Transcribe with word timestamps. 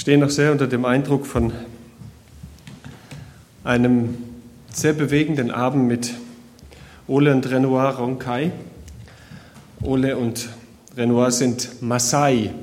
Ich 0.00 0.02
stehe 0.02 0.16
noch 0.16 0.30
sehr 0.30 0.50
unter 0.50 0.66
dem 0.66 0.86
Eindruck 0.86 1.26
von 1.26 1.52
einem 3.64 4.16
sehr 4.72 4.94
bewegenden 4.94 5.50
Abend 5.50 5.88
mit 5.88 6.14
Ole 7.06 7.34
und 7.34 7.50
Renoir 7.50 7.96
Ronkai. 7.96 8.50
Ole 9.82 10.16
und 10.16 10.48
Renoir 10.96 11.30
sind 11.30 11.82
Maasai. 11.82 12.54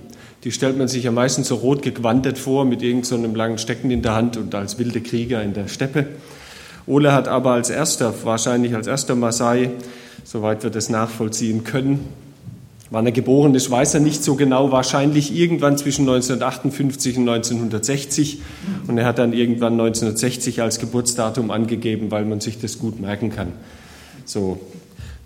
Die 0.43 0.51
stellt 0.51 0.79
man 0.79 0.87
sich 0.87 1.03
ja 1.03 1.11
meistens 1.11 1.49
so 1.49 1.55
rot 1.57 1.83
gegwandet 1.83 2.39
vor, 2.39 2.65
mit 2.65 2.81
irgendeinem 2.81 3.29
so 3.29 3.37
langen 3.37 3.59
Stecken 3.59 3.91
in 3.91 4.01
der 4.01 4.15
Hand 4.15 4.35
und 4.35 4.55
als 4.55 4.79
wilde 4.79 5.01
Krieger 5.01 5.43
in 5.43 5.53
der 5.53 5.67
Steppe. 5.67 6.07
Ole 6.87 7.13
hat 7.13 7.27
aber 7.27 7.51
als 7.51 7.69
erster, 7.69 8.15
wahrscheinlich 8.23 8.73
als 8.73 8.87
erster 8.87 9.13
Maasai, 9.13 9.69
soweit 10.23 10.63
wir 10.63 10.71
das 10.71 10.89
nachvollziehen 10.89 11.63
können, 11.63 11.99
Wann 12.89 13.05
er 13.05 13.11
geboren 13.11 13.53
ist, 13.53 13.69
weiß 13.69 13.95
er 13.95 13.99
nicht 13.99 14.23
so 14.23 14.35
genau, 14.35 14.71
wahrscheinlich 14.71 15.35
irgendwann 15.35 15.77
zwischen 15.77 16.01
1958 16.03 17.17
und 17.17 17.27
1960. 17.27 18.41
Und 18.87 18.97
er 18.97 19.05
hat 19.05 19.19
dann 19.19 19.33
irgendwann 19.33 19.73
1960 19.73 20.61
als 20.61 20.79
Geburtsdatum 20.79 21.51
angegeben, 21.51 22.11
weil 22.11 22.23
man 22.23 22.39
sich 22.39 22.59
das 22.59 22.79
gut 22.79 22.99
merken 23.01 23.29
kann. 23.29 23.51
So. 24.23 24.59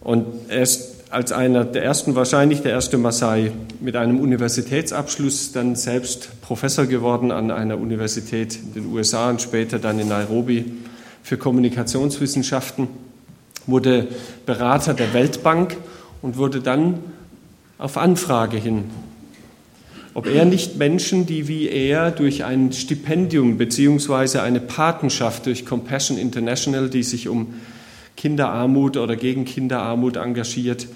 Und 0.02 0.26
er 0.48 0.64
ist 0.64 0.96
als 1.12 1.32
einer 1.32 1.66
der 1.66 1.84
ersten, 1.84 2.16
wahrscheinlich 2.16 2.62
der 2.62 2.72
erste 2.72 2.98
Maasai 2.98 3.52
mit 3.80 3.96
einem 3.96 4.20
Universitätsabschluss 4.20 5.52
dann 5.52 5.76
selbst 5.76 6.42
Professor 6.42 6.86
geworden 6.86 7.32
an 7.32 7.52
einer 7.52 7.78
Universität 7.78 8.58
in 8.58 8.74
den 8.74 8.94
USA 8.94 9.30
und 9.30 9.42
später 9.42 9.78
dann 9.78 10.00
in 10.00 10.08
Nairobi 10.08 10.72
für 11.22 11.38
Kommunikationswissenschaften, 11.38 12.88
wurde 13.68 14.08
Berater 14.46 14.94
der 14.94 15.14
Weltbank 15.14 15.78
und 16.22 16.38
wurde 16.38 16.62
dann 16.62 17.00
auf 17.82 17.98
Anfrage 17.98 18.58
hin, 18.58 18.84
ob 20.14 20.28
er 20.28 20.46
nicht 20.46 20.78
Menschen, 20.78 21.26
die 21.26 21.48
wie 21.48 21.68
er 21.68 22.12
durch 22.12 22.44
ein 22.44 22.72
Stipendium 22.74 23.58
beziehungsweise 23.58 24.44
eine 24.44 24.60
Patenschaft 24.60 25.48
durch 25.48 25.66
Compassion 25.66 26.18
International, 26.18 26.90
die 26.90 27.02
sich 27.02 27.28
um 27.28 27.56
Kinderarmut 28.18 28.98
oder 28.98 29.16
gegen 29.16 29.46
Kinderarmut 29.46 30.18
engagiert, 30.18 30.88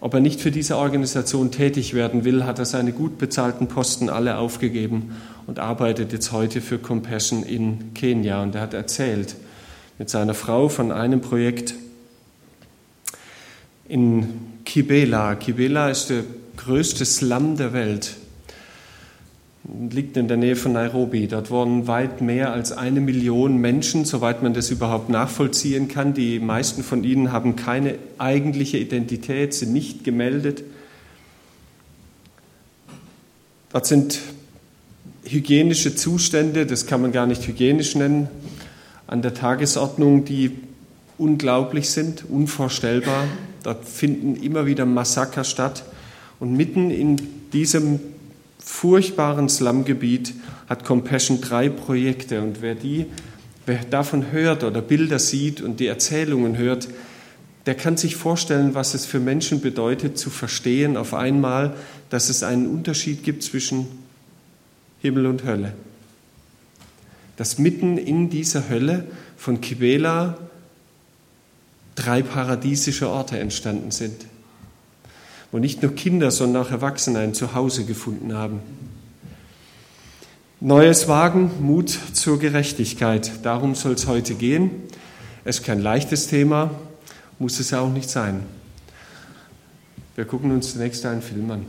ob 0.00 0.14
er 0.14 0.20
nicht 0.20 0.40
für 0.40 0.50
diese 0.50 0.76
Organisation 0.76 1.52
tätig 1.52 1.94
werden 1.94 2.24
will, 2.24 2.44
hat 2.44 2.58
er 2.58 2.64
seine 2.64 2.92
gut 2.92 3.18
bezahlten 3.18 3.68
Posten 3.68 4.08
alle 4.08 4.38
aufgegeben 4.38 5.16
und 5.46 5.60
arbeitet 5.60 6.12
jetzt 6.12 6.32
heute 6.32 6.60
für 6.60 6.78
Compassion 6.78 7.44
in 7.44 7.94
Kenia. 7.94 8.42
Und 8.42 8.56
er 8.56 8.62
hat 8.62 8.74
erzählt 8.74 9.36
mit 9.98 10.10
seiner 10.10 10.34
Frau 10.34 10.68
von 10.68 10.90
einem 10.90 11.20
Projekt 11.20 11.74
in 13.88 14.47
Kibela. 14.68 15.34
Kibela 15.34 15.88
ist 15.88 16.10
der 16.10 16.24
größte 16.58 17.06
Slum 17.06 17.56
der 17.56 17.72
Welt. 17.72 18.16
Liegt 19.64 20.18
in 20.18 20.28
der 20.28 20.36
Nähe 20.36 20.56
von 20.56 20.72
Nairobi. 20.72 21.26
Dort 21.26 21.50
wohnen 21.50 21.86
weit 21.86 22.20
mehr 22.20 22.52
als 22.52 22.72
eine 22.72 23.00
Million 23.00 23.56
Menschen, 23.56 24.04
soweit 24.04 24.42
man 24.42 24.52
das 24.52 24.70
überhaupt 24.70 25.08
nachvollziehen 25.08 25.88
kann. 25.88 26.12
Die 26.12 26.38
meisten 26.38 26.82
von 26.82 27.02
ihnen 27.02 27.32
haben 27.32 27.56
keine 27.56 27.94
eigentliche 28.18 28.76
Identität, 28.76 29.54
sind 29.54 29.72
nicht 29.72 30.04
gemeldet. 30.04 30.62
Dort 33.72 33.86
sind 33.86 34.20
hygienische 35.24 35.94
Zustände, 35.94 36.66
das 36.66 36.84
kann 36.84 37.00
man 37.00 37.12
gar 37.12 37.26
nicht 37.26 37.46
hygienisch 37.46 37.94
nennen, 37.94 38.28
an 39.06 39.22
der 39.22 39.32
Tagesordnung, 39.32 40.26
die 40.26 40.50
unglaublich 41.16 41.88
sind, 41.88 42.26
unvorstellbar. 42.28 43.24
Dort 43.62 43.84
finden 43.84 44.36
immer 44.36 44.66
wieder 44.66 44.86
Massaker 44.86 45.44
statt. 45.44 45.84
Und 46.40 46.54
mitten 46.56 46.90
in 46.90 47.16
diesem 47.52 48.00
furchtbaren 48.58 49.48
Slumgebiet 49.48 50.34
hat 50.68 50.84
Compassion 50.84 51.40
drei 51.40 51.68
Projekte. 51.68 52.42
Und 52.42 52.62
wer, 52.62 52.74
die, 52.74 53.06
wer 53.66 53.84
davon 53.84 54.30
hört 54.30 54.64
oder 54.64 54.82
Bilder 54.82 55.18
sieht 55.18 55.60
und 55.60 55.80
die 55.80 55.86
Erzählungen 55.86 56.56
hört, 56.56 56.88
der 57.66 57.74
kann 57.74 57.96
sich 57.96 58.16
vorstellen, 58.16 58.74
was 58.74 58.94
es 58.94 59.04
für 59.04 59.20
Menschen 59.20 59.60
bedeutet, 59.60 60.16
zu 60.16 60.30
verstehen 60.30 60.96
auf 60.96 61.12
einmal, 61.12 61.74
dass 62.08 62.30
es 62.30 62.42
einen 62.42 62.66
Unterschied 62.66 63.22
gibt 63.22 63.42
zwischen 63.42 63.86
Himmel 65.00 65.26
und 65.26 65.44
Hölle. 65.44 65.74
Dass 67.36 67.58
mitten 67.58 67.98
in 67.98 68.30
dieser 68.30 68.68
Hölle 68.68 69.04
von 69.36 69.60
Kibela 69.60 70.38
drei 71.98 72.22
paradiesische 72.22 73.08
Orte 73.08 73.38
entstanden 73.38 73.90
sind, 73.90 74.26
wo 75.50 75.58
nicht 75.58 75.82
nur 75.82 75.94
Kinder, 75.94 76.30
sondern 76.30 76.64
auch 76.64 76.70
Erwachsene 76.70 77.18
ein 77.18 77.34
Zuhause 77.34 77.84
gefunden 77.84 78.34
haben. 78.34 78.60
Neues 80.60 81.08
Wagen, 81.08 81.50
Mut 81.60 81.90
zur 82.12 82.38
Gerechtigkeit, 82.38 83.44
darum 83.44 83.74
soll 83.74 83.92
es 83.92 84.06
heute 84.06 84.34
gehen. 84.34 84.70
Es 85.44 85.58
ist 85.58 85.64
kein 85.64 85.80
leichtes 85.80 86.28
Thema, 86.28 86.70
muss 87.38 87.58
es 87.60 87.72
auch 87.72 87.90
nicht 87.90 88.10
sein. 88.10 88.42
Wir 90.14 90.24
gucken 90.24 90.50
uns 90.50 90.72
zunächst 90.72 91.04
einen 91.06 91.22
Film 91.22 91.50
an. 91.50 91.66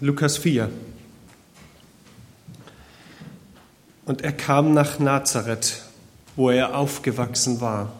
Lukas 0.00 0.36
4. 0.36 0.70
Und 4.04 4.20
er 4.20 4.32
kam 4.32 4.74
nach 4.74 4.98
Nazareth, 4.98 5.82
wo 6.36 6.50
er 6.50 6.76
aufgewachsen 6.76 7.62
war, 7.62 7.94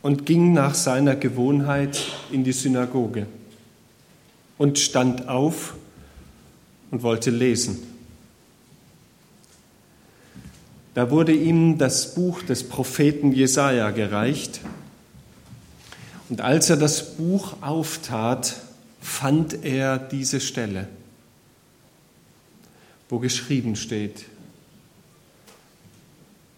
und 0.00 0.24
ging 0.24 0.54
nach 0.54 0.74
seiner 0.74 1.16
Gewohnheit 1.16 2.00
in 2.30 2.44
die 2.44 2.52
Synagoge 2.52 3.26
und 4.56 4.78
stand 4.78 5.28
auf 5.28 5.74
und 6.90 7.02
wollte 7.02 7.30
lesen. 7.30 7.82
Da 10.94 11.10
wurde 11.10 11.34
ihm 11.34 11.76
das 11.76 12.14
Buch 12.14 12.40
des 12.42 12.66
Propheten 12.66 13.32
Jesaja 13.32 13.90
gereicht. 13.90 14.62
Und 16.30 16.40
als 16.40 16.70
er 16.70 16.78
das 16.78 17.16
Buch 17.16 17.56
auftat, 17.60 18.61
fand 19.02 19.64
er 19.64 19.98
diese 19.98 20.40
Stelle, 20.40 20.88
wo 23.08 23.18
geschrieben 23.18 23.76
steht. 23.76 24.24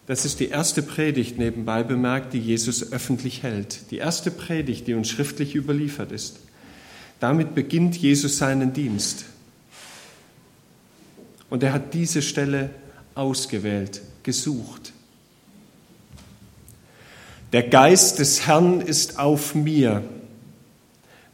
Das 0.07 0.23
ist 0.23 0.39
die 0.39 0.49
erste 0.49 0.83
Predigt 0.83 1.39
nebenbei 1.39 1.81
bemerkt, 1.81 2.33
die 2.33 2.39
Jesus 2.39 2.91
öffentlich 2.91 3.41
hält. 3.41 3.89
Die 3.89 3.97
erste 3.97 4.29
Predigt, 4.29 4.85
die 4.85 4.93
uns 4.93 5.09
schriftlich 5.09 5.55
überliefert 5.55 6.11
ist. 6.11 6.39
Damit 7.19 7.55
beginnt 7.55 7.97
Jesus 7.97 8.37
seinen 8.37 8.71
Dienst. 8.71 9.25
Und 11.49 11.63
er 11.63 11.73
hat 11.73 11.95
diese 11.95 12.21
Stelle 12.21 12.69
ausgewählt, 13.15 14.01
gesucht. 14.21 14.93
Der 17.53 17.63
Geist 17.63 18.19
des 18.19 18.45
Herrn 18.45 18.81
ist 18.81 19.17
auf 19.17 19.55
mir, 19.55 20.03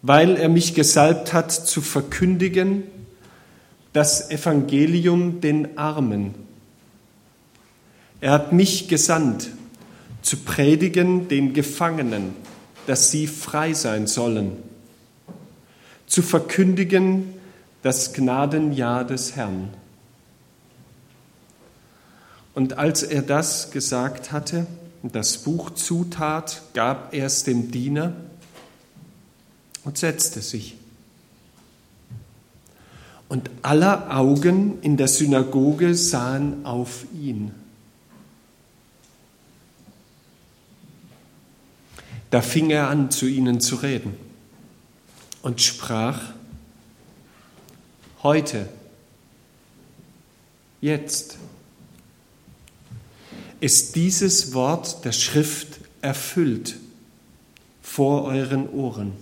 weil 0.02 0.36
er 0.36 0.50
mich 0.50 0.74
gesalbt 0.74 1.34
hat 1.34 1.52
zu 1.52 1.82
verkündigen 1.82 2.84
das 3.94 4.32
Evangelium 4.32 5.42
den 5.42 5.78
Armen. 5.78 6.34
Er 8.22 8.32
hat 8.32 8.54
mich 8.54 8.88
gesandt 8.88 9.50
zu 10.22 10.38
predigen 10.38 11.28
den 11.28 11.54
Gefangenen, 11.54 12.34
dass 12.88 13.12
sie 13.12 13.28
frei 13.28 13.74
sein 13.74 14.08
sollen, 14.08 14.54
zu 16.08 16.22
verkündigen 16.22 17.34
das 17.82 18.14
Gnadenjahr 18.14 19.06
des 19.06 19.36
Herrn. 19.36 19.70
Und 22.54 22.78
als 22.78 23.04
er 23.04 23.22
das 23.22 23.72
gesagt 23.72 24.32
hatte 24.32 24.68
und 25.04 25.16
das 25.16 25.40
Buch 25.40 25.72
zutat, 25.72 26.62
gab 26.74 27.14
er 27.14 27.26
es 27.26 27.44
dem 27.44 27.72
Diener, 27.72 28.14
und 29.84 29.98
setzte 29.98 30.42
sich. 30.42 30.76
Und 33.30 33.50
aller 33.62 34.16
Augen 34.16 34.82
in 34.82 34.98
der 34.98 35.08
Synagoge 35.08 35.96
sahen 35.96 36.66
auf 36.66 37.06
ihn. 37.14 37.52
Da 42.30 42.42
fing 42.42 42.70
er 42.70 42.88
an, 42.88 43.12
zu 43.12 43.26
ihnen 43.26 43.60
zu 43.62 43.76
reden 43.76 44.16
und 45.42 45.62
sprach, 45.62 46.34
heute, 48.24 48.68
jetzt 50.80 51.38
ist 53.60 53.96
dieses 53.96 54.54
Wort 54.54 55.06
der 55.06 55.12
Schrift 55.12 55.80
erfüllt 56.02 56.78
vor 57.82 58.24
euren 58.24 58.70
Ohren. 58.70 59.14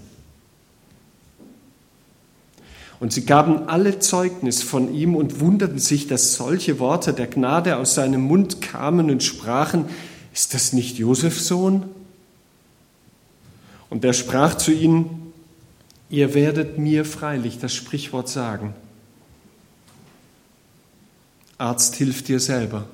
Und 3.00 3.14
sie 3.14 3.26
gaben 3.26 3.70
alle 3.70 4.00
Zeugnis 4.00 4.62
von 4.62 4.94
ihm 4.94 5.16
und 5.16 5.40
wunderten 5.40 5.80
sich, 5.80 6.08
dass 6.08 6.34
solche 6.34 6.80
Worte 6.80 7.14
der 7.14 7.28
Gnade 7.28 7.78
aus 7.78 7.96
seinem 7.96 8.22
Mund 8.22 8.62
kamen 8.62 9.10
und 9.10 9.24
sprachen, 9.24 9.86
ist 10.34 10.54
das 10.54 10.74
nicht 10.74 10.98
Josefs 10.98 11.48
Sohn? 11.48 11.84
Und 13.90 14.04
er 14.04 14.14
sprach 14.14 14.56
zu 14.56 14.72
ihnen, 14.72 15.32
ihr 16.10 16.34
werdet 16.34 16.78
mir 16.78 17.06
freilich 17.06 17.58
das 17.60 17.74
Sprichwort 17.74 18.28
sagen. 18.28 18.74
Arzt, 21.58 21.96
hilf 21.96 22.24
dir 22.24 22.40
selber. 22.40 22.86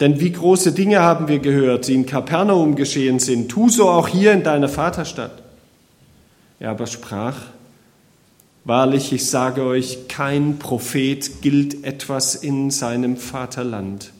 Denn 0.00 0.20
wie 0.20 0.32
große 0.32 0.72
Dinge 0.72 1.00
haben 1.00 1.28
wir 1.28 1.38
gehört, 1.38 1.88
die 1.88 1.94
in 1.94 2.04
Kapernaum 2.04 2.76
geschehen 2.76 3.18
sind, 3.18 3.50
tu 3.50 3.70
so 3.70 3.88
auch 3.88 4.08
hier 4.08 4.32
in 4.32 4.42
deiner 4.42 4.68
Vaterstadt. 4.68 5.45
Er 6.58 6.70
aber 6.70 6.86
sprach, 6.86 7.36
Wahrlich, 8.66 9.12
ich 9.12 9.30
sage 9.30 9.62
euch, 9.62 10.08
kein 10.08 10.58
Prophet 10.58 11.40
gilt 11.40 11.84
etwas 11.84 12.34
in 12.34 12.72
seinem 12.72 13.16
Vaterland. 13.16 14.10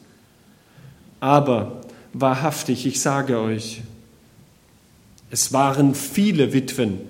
Aber 1.19 1.81
wahrhaftig, 2.13 2.85
ich 2.85 3.01
sage 3.01 3.41
euch, 3.41 3.81
es 5.29 5.51
waren 5.51 5.93
viele 5.95 6.53
Witwen 6.53 7.01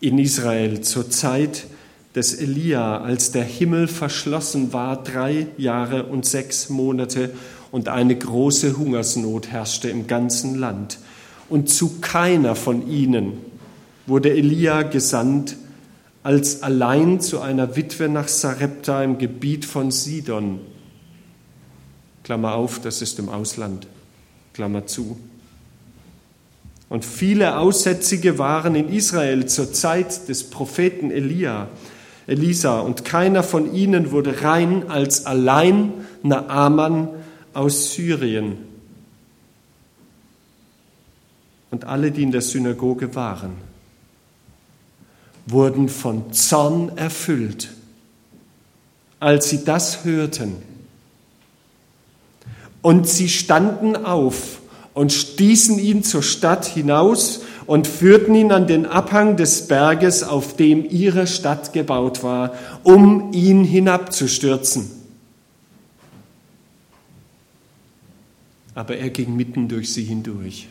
in 0.00 0.18
Israel 0.18 0.80
zur 0.80 1.08
Zeit 1.10 1.66
des 2.16 2.34
Elia, 2.34 3.00
als 3.00 3.30
der 3.30 3.44
Himmel 3.44 3.86
verschlossen 3.86 4.72
war, 4.72 5.00
drei 5.00 5.46
Jahre 5.56 6.06
und 6.06 6.26
sechs 6.26 6.70
Monate 6.70 7.30
und 7.70 7.88
eine 7.88 8.16
große 8.16 8.76
Hungersnot 8.76 9.46
herrschte 9.46 9.90
im 9.90 10.08
ganzen 10.08 10.56
Land. 10.56 10.98
Und 11.48 11.70
zu 11.70 12.00
keiner 12.00 12.56
von 12.56 12.90
ihnen 12.90 13.34
wurde 14.06 14.30
Elia 14.30 14.82
gesandt, 14.82 15.56
als 16.22 16.62
allein 16.62 17.20
zu 17.20 17.40
einer 17.40 17.76
Witwe 17.76 18.08
nach 18.08 18.28
Sarepta 18.28 19.02
im 19.02 19.18
Gebiet 19.18 19.64
von 19.64 19.90
Sidon. 19.90 20.60
Klammer 22.22 22.54
auf, 22.54 22.80
das 22.80 23.02
ist 23.02 23.18
im 23.18 23.28
Ausland. 23.28 23.86
Klammer 24.54 24.86
zu. 24.86 25.18
Und 26.88 27.04
viele 27.04 27.58
Aussätzige 27.58 28.38
waren 28.38 28.74
in 28.74 28.88
Israel 28.88 29.46
zur 29.46 29.72
Zeit 29.72 30.28
des 30.28 30.48
Propheten 30.48 31.10
Elia, 31.10 31.68
Elisa, 32.26 32.80
und 32.80 33.04
keiner 33.04 33.42
von 33.42 33.74
ihnen 33.74 34.10
wurde 34.12 34.42
rein 34.42 34.88
als 34.90 35.26
allein 35.26 35.92
Naaman 36.22 37.08
aus 37.52 37.92
Syrien. 37.92 38.58
Und 41.70 41.84
alle, 41.84 42.12
die 42.12 42.22
in 42.22 42.30
der 42.30 42.40
Synagoge 42.40 43.14
waren, 43.14 43.52
wurden 45.46 45.88
von 45.88 46.32
Zorn 46.32 46.96
erfüllt, 46.96 47.70
als 49.20 49.50
sie 49.50 49.64
das 49.64 50.04
hörten. 50.04 50.56
Und 52.82 53.08
sie 53.08 53.28
standen 53.28 53.96
auf 53.96 54.60
und 54.92 55.12
stießen 55.12 55.78
ihn 55.78 56.02
zur 56.04 56.22
Stadt 56.22 56.66
hinaus 56.66 57.42
und 57.66 57.86
führten 57.86 58.34
ihn 58.34 58.52
an 58.52 58.66
den 58.66 58.86
Abhang 58.86 59.36
des 59.36 59.66
Berges, 59.66 60.22
auf 60.22 60.56
dem 60.56 60.88
ihre 60.88 61.26
Stadt 61.26 61.72
gebaut 61.72 62.22
war, 62.22 62.54
um 62.82 63.32
ihn 63.32 63.64
hinabzustürzen. 63.64 64.90
Aber 68.74 68.96
er 68.96 69.10
ging 69.10 69.36
mitten 69.36 69.68
durch 69.68 69.92
sie 69.92 70.04
hindurch. 70.04 70.68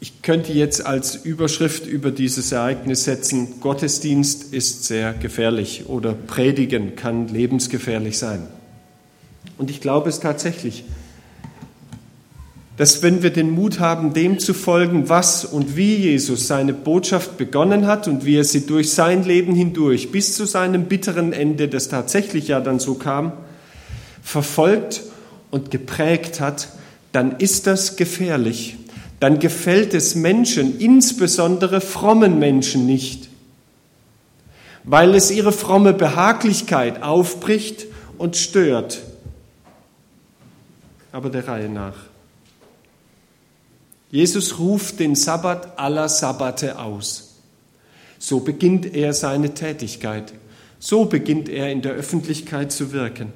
Ich 0.00 0.19
könnte 0.30 0.52
jetzt 0.52 0.86
als 0.86 1.16
Überschrift 1.16 1.86
über 1.86 2.12
dieses 2.12 2.52
Ereignis 2.52 3.02
setzen, 3.02 3.60
Gottesdienst 3.60 4.54
ist 4.54 4.84
sehr 4.84 5.12
gefährlich 5.12 5.86
oder 5.88 6.12
Predigen 6.12 6.94
kann 6.94 7.26
lebensgefährlich 7.26 8.16
sein. 8.16 8.46
Und 9.58 9.72
ich 9.72 9.80
glaube 9.80 10.08
es 10.08 10.20
tatsächlich, 10.20 10.84
dass 12.76 13.02
wenn 13.02 13.24
wir 13.24 13.30
den 13.30 13.50
Mut 13.50 13.80
haben, 13.80 14.14
dem 14.14 14.38
zu 14.38 14.54
folgen, 14.54 15.08
was 15.08 15.44
und 15.44 15.76
wie 15.76 15.96
Jesus 15.96 16.46
seine 16.46 16.74
Botschaft 16.74 17.36
begonnen 17.36 17.88
hat 17.88 18.06
und 18.06 18.24
wie 18.24 18.36
er 18.36 18.44
sie 18.44 18.66
durch 18.66 18.92
sein 18.92 19.24
Leben 19.24 19.56
hindurch 19.56 20.12
bis 20.12 20.36
zu 20.36 20.46
seinem 20.46 20.84
bitteren 20.84 21.32
Ende, 21.32 21.66
das 21.66 21.88
tatsächlich 21.88 22.46
ja 22.46 22.60
dann 22.60 22.78
so 22.78 22.94
kam, 22.94 23.32
verfolgt 24.22 25.02
und 25.50 25.72
geprägt 25.72 26.38
hat, 26.38 26.68
dann 27.10 27.38
ist 27.38 27.66
das 27.66 27.96
gefährlich 27.96 28.76
dann 29.20 29.38
gefällt 29.38 29.92
es 29.92 30.14
Menschen, 30.14 30.80
insbesondere 30.80 31.82
frommen 31.82 32.38
Menschen 32.38 32.86
nicht, 32.86 33.28
weil 34.82 35.14
es 35.14 35.30
ihre 35.30 35.52
fromme 35.52 35.92
Behaglichkeit 35.92 37.02
aufbricht 37.02 37.86
und 38.16 38.36
stört. 38.36 39.02
Aber 41.12 41.28
der 41.28 41.46
Reihe 41.46 41.68
nach. 41.68 41.96
Jesus 44.10 44.58
ruft 44.58 44.98
den 44.98 45.14
Sabbat 45.14 45.78
aller 45.78 46.08
Sabbate 46.08 46.78
aus. 46.78 47.34
So 48.18 48.40
beginnt 48.40 48.94
er 48.94 49.12
seine 49.12 49.52
Tätigkeit. 49.54 50.32
So 50.78 51.04
beginnt 51.04 51.48
er 51.48 51.70
in 51.70 51.82
der 51.82 51.92
Öffentlichkeit 51.92 52.72
zu 52.72 52.92
wirken. 52.92 53.32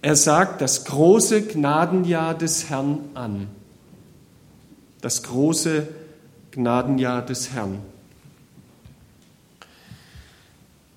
Er 0.00 0.14
sagt 0.14 0.60
das 0.60 0.84
große 0.84 1.42
Gnadenjahr 1.42 2.38
des 2.38 2.70
Herrn 2.70 3.00
an 3.14 3.48
das 5.00 5.22
große 5.22 5.86
Gnadenjahr 6.50 7.24
des 7.24 7.52
Herrn. 7.52 7.78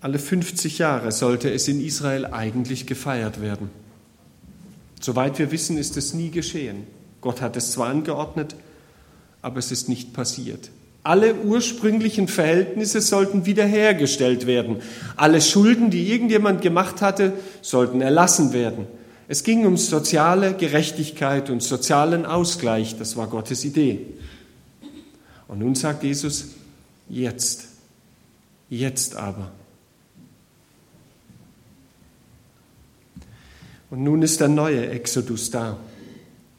Alle 0.01 0.17
50 0.17 0.79
Jahre 0.79 1.11
sollte 1.11 1.51
es 1.51 1.67
in 1.67 1.79
Israel 1.79 2.25
eigentlich 2.25 2.87
gefeiert 2.87 3.41
werden. 3.41 3.69
Soweit 4.99 5.37
wir 5.37 5.51
wissen, 5.51 5.77
ist 5.77 5.95
es 5.97 6.13
nie 6.13 6.31
geschehen. 6.31 6.87
Gott 7.21 7.41
hat 7.41 7.55
es 7.55 7.71
zwar 7.71 7.89
angeordnet, 7.89 8.55
aber 9.43 9.59
es 9.59 9.71
ist 9.71 9.89
nicht 9.89 10.13
passiert. 10.13 10.71
Alle 11.03 11.35
ursprünglichen 11.35 12.27
Verhältnisse 12.27 13.01
sollten 13.01 13.45
wiederhergestellt 13.45 14.45
werden. 14.45 14.77
Alle 15.15 15.41
Schulden, 15.41 15.89
die 15.89 16.11
irgendjemand 16.11 16.61
gemacht 16.61 17.01
hatte, 17.01 17.33
sollten 17.61 18.01
erlassen 18.01 18.53
werden. 18.53 18.85
Es 19.31 19.45
ging 19.45 19.65
um 19.65 19.77
soziale 19.77 20.55
Gerechtigkeit 20.55 21.49
und 21.49 21.63
sozialen 21.63 22.25
Ausgleich, 22.25 22.97
das 22.97 23.15
war 23.15 23.27
Gottes 23.27 23.63
Idee. 23.63 24.07
Und 25.47 25.59
nun 25.59 25.73
sagt 25.73 26.03
Jesus, 26.03 26.47
jetzt, 27.07 27.69
jetzt 28.69 29.15
aber. 29.15 29.53
Und 33.89 34.03
nun 34.03 34.21
ist 34.21 34.41
der 34.41 34.49
neue 34.49 34.89
Exodus 34.89 35.49
da. 35.49 35.77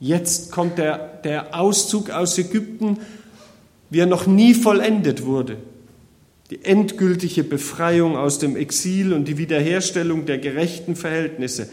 Jetzt 0.00 0.50
kommt 0.50 0.78
der, 0.78 0.96
der 1.24 1.54
Auszug 1.54 2.08
aus 2.08 2.38
Ägypten, 2.38 3.00
wie 3.90 3.98
er 3.98 4.06
noch 4.06 4.26
nie 4.26 4.54
vollendet 4.54 5.26
wurde. 5.26 5.58
Die 6.48 6.64
endgültige 6.64 7.44
Befreiung 7.44 8.16
aus 8.16 8.38
dem 8.38 8.56
Exil 8.56 9.12
und 9.12 9.26
die 9.26 9.36
Wiederherstellung 9.36 10.24
der 10.24 10.38
gerechten 10.38 10.96
Verhältnisse. 10.96 11.68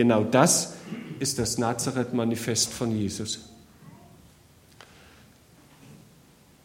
Genau 0.00 0.24
das 0.24 0.72
ist 1.18 1.38
das 1.38 1.58
Nazareth-Manifest 1.58 2.72
von 2.72 2.90
Jesus. 2.90 3.40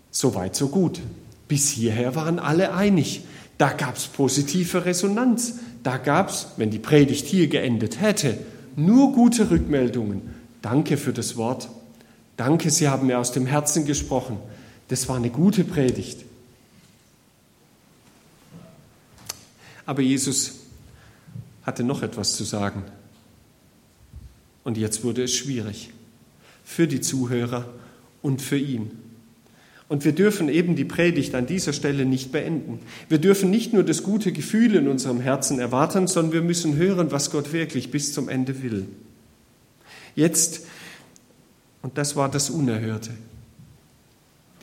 So 0.10 0.36
weit, 0.36 0.56
so 0.56 0.70
gut. 0.70 1.02
Bis 1.50 1.68
hierher 1.68 2.16
waren 2.16 2.40
alle 2.40 2.74
einig. 2.74 3.26
Da 3.58 3.74
gab 3.74 3.98
es 3.98 4.08
positive 4.08 4.86
Resonanz. 4.86 5.56
Da 5.84 5.98
gab 5.98 6.30
es, 6.30 6.48
wenn 6.56 6.70
die 6.72 6.80
Predigt 6.80 7.26
hier 7.26 7.50
geendet 7.50 8.00
hätte, 8.00 8.38
nur 8.78 9.12
gute 9.12 9.52
Rückmeldungen. 9.52 10.22
Danke 10.62 10.96
für 10.96 11.12
das 11.12 11.36
Wort. 11.36 11.68
Danke, 12.38 12.70
Sie 12.70 12.88
haben 12.88 13.08
mir 13.08 13.20
aus 13.20 13.34
dem 13.34 13.48
Herzen 13.48 13.86
gesprochen. 13.86 14.40
Das 14.88 15.10
war 15.10 15.18
eine 15.18 15.30
gute 15.30 15.66
Predigt. 15.66 16.24
Aber 19.86 20.02
Jesus 20.02 20.54
hatte 21.64 21.84
noch 21.84 22.02
etwas 22.02 22.38
zu 22.38 22.46
sagen. 22.46 22.86
Und 24.66 24.78
jetzt 24.78 25.06
wurde 25.06 25.24
es 25.24 25.34
schwierig 25.34 25.92
für 26.66 26.88
die 26.88 27.00
Zuhörer 27.00 27.70
und 28.22 28.42
für 28.42 28.58
ihn. 28.58 28.92
Und 29.88 30.04
wir 30.04 30.14
dürfen 30.14 30.50
eben 30.50 30.76
die 30.76 30.84
Predigt 30.84 31.36
an 31.36 31.46
dieser 31.46 31.72
Stelle 31.72 32.06
nicht 32.06 32.32
beenden. 32.32 32.80
Wir 33.08 33.20
dürfen 33.20 33.52
nicht 33.52 33.72
nur 33.72 33.84
das 33.84 34.02
gute 34.02 34.32
Gefühl 34.32 34.76
in 34.76 34.88
unserem 34.88 35.22
Herzen 35.22 35.60
erwarten, 35.60 36.08
sondern 36.08 36.34
wir 36.34 36.42
müssen 36.42 36.76
hören, 36.76 37.12
was 37.12 37.30
Gott 37.30 37.54
wirklich 37.54 37.92
bis 37.92 38.12
zum 38.12 38.28
Ende 38.28 38.64
will. 38.64 38.88
Jetzt, 40.16 40.66
und 41.84 42.00
das 42.00 42.16
war 42.16 42.32
das 42.32 42.50
Unerhörte, 42.50 43.12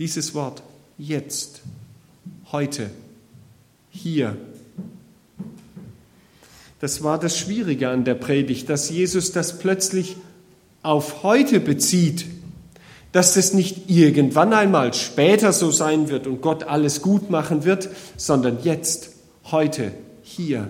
dieses 0.00 0.35
Wort, 0.35 0.64
jetzt, 0.99 1.62
heute, 2.50 2.90
hier, 3.90 4.37
das 6.82 7.04
war 7.04 7.16
das 7.16 7.38
Schwierige 7.38 7.90
an 7.90 8.02
der 8.04 8.14
Predigt, 8.14 8.68
dass 8.68 8.90
Jesus 8.90 9.30
das 9.30 9.60
plötzlich 9.60 10.16
auf 10.82 11.22
heute 11.22 11.60
bezieht. 11.60 12.26
dass 13.12 13.36
es 13.36 13.52
nicht 13.52 13.90
irgendwann 13.90 14.54
einmal 14.54 14.94
später 14.94 15.52
so 15.52 15.70
sein 15.70 16.08
wird 16.08 16.26
und 16.26 16.40
Gott 16.40 16.64
alles 16.64 17.02
gut 17.02 17.28
machen 17.28 17.64
wird, 17.64 17.90
sondern 18.16 18.60
jetzt, 18.62 19.10
heute, 19.50 19.92
hier. 20.22 20.68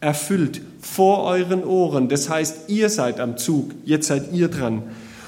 Erfüllt 0.00 0.60
vor 0.82 1.24
euren 1.24 1.64
Ohren. 1.64 2.10
Das 2.10 2.28
heißt, 2.28 2.68
ihr 2.68 2.90
seid 2.90 3.18
am 3.18 3.38
Zug, 3.38 3.70
jetzt 3.86 4.08
seid 4.08 4.30
ihr 4.34 4.48
dran. 4.48 4.82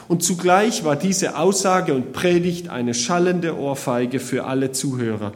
Und 0.08 0.22
zugleich 0.22 0.84
war 0.84 0.94
diese 0.94 1.38
Aussage 1.38 1.94
und 1.94 2.12
Predigt 2.12 2.68
eine 2.68 2.92
schallende 2.92 3.58
Ohrfeige 3.58 4.20
für 4.20 4.44
alle 4.44 4.72
Zuhörer. 4.72 5.32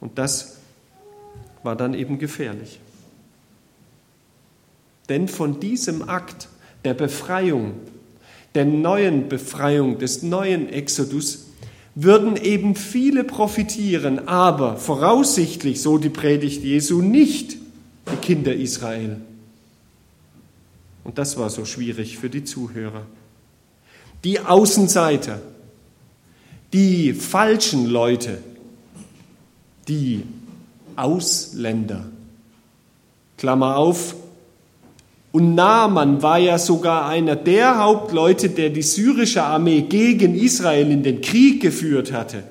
Und 0.00 0.18
das 0.18 0.58
war 1.62 1.76
dann 1.76 1.94
eben 1.94 2.18
gefährlich. 2.18 2.78
Denn 5.10 5.26
von 5.26 5.58
diesem 5.58 6.08
Akt 6.08 6.48
der 6.84 6.94
Befreiung, 6.94 7.72
der 8.54 8.64
neuen 8.64 9.28
Befreiung, 9.28 9.98
des 9.98 10.22
neuen 10.22 10.68
Exodus, 10.68 11.46
würden 11.96 12.36
eben 12.36 12.76
viele 12.76 13.24
profitieren, 13.24 14.28
aber 14.28 14.76
voraussichtlich, 14.76 15.82
so 15.82 15.98
die 15.98 16.08
Predigt 16.08 16.62
Jesu, 16.62 17.02
nicht 17.02 17.56
die 18.10 18.16
Kinder 18.22 18.54
Israel. 18.54 19.20
Und 21.02 21.18
das 21.18 21.36
war 21.36 21.50
so 21.50 21.64
schwierig 21.64 22.16
für 22.16 22.30
die 22.30 22.44
Zuhörer. 22.44 23.04
Die 24.22 24.38
Außenseiter, 24.38 25.42
die 26.72 27.14
falschen 27.14 27.86
Leute, 27.86 28.38
die 29.88 30.22
Ausländer. 30.94 32.06
Klammer 33.36 33.76
auf. 33.76 34.14
Und 35.32 35.54
Naaman 35.54 36.22
war 36.22 36.38
ja 36.38 36.58
sogar 36.58 37.06
einer 37.08 37.36
der 37.36 37.78
Hauptleute, 37.78 38.50
der 38.50 38.70
die 38.70 38.82
syrische 38.82 39.44
Armee 39.44 39.82
gegen 39.82 40.34
Israel 40.34 40.90
in 40.90 41.02
den 41.02 41.20
Krieg 41.20 41.62
geführt 41.62 42.12
hatte. 42.12 42.42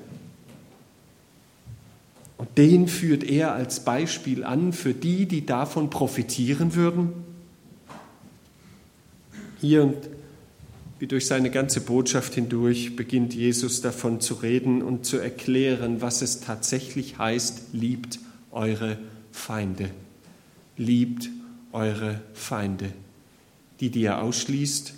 Und 2.38 2.56
den 2.56 2.88
führt 2.88 3.22
er 3.22 3.52
als 3.52 3.80
Beispiel 3.80 4.44
an 4.44 4.72
für 4.72 4.94
die, 4.94 5.26
die 5.26 5.44
davon 5.44 5.90
profitieren 5.90 6.74
würden. 6.74 7.12
Hier 9.60 9.82
und 9.82 9.96
wie 10.98 11.06
durch 11.06 11.26
seine 11.26 11.50
ganze 11.50 11.80
Botschaft 11.80 12.34
hindurch 12.34 12.96
beginnt 12.96 13.34
Jesus 13.34 13.80
davon 13.80 14.20
zu 14.20 14.34
reden 14.34 14.82
und 14.82 15.04
zu 15.06 15.18
erklären, 15.18 16.00
was 16.00 16.20
es 16.20 16.40
tatsächlich 16.40 17.18
heißt, 17.18 17.68
liebt 17.72 18.18
eure 18.52 18.98
Feinde. 19.32 19.90
Liebt 20.76 21.30
eure 21.72 22.20
Feinde. 22.34 22.92
Die, 23.80 23.90
die 23.90 24.02
ihr 24.02 24.22
ausschließt, 24.22 24.94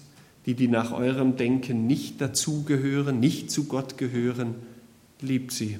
die, 0.47 0.55
die 0.55 0.69
nach 0.69 0.93
eurem 0.93 1.37
Denken 1.37 1.87
nicht 1.87 2.21
dazugehören, 2.21 3.21
nicht 3.21 3.51
zu 3.51 3.65
Gott 3.65 3.97
gehören, 3.97 4.55
liebt 5.21 5.53
sie. 5.53 5.79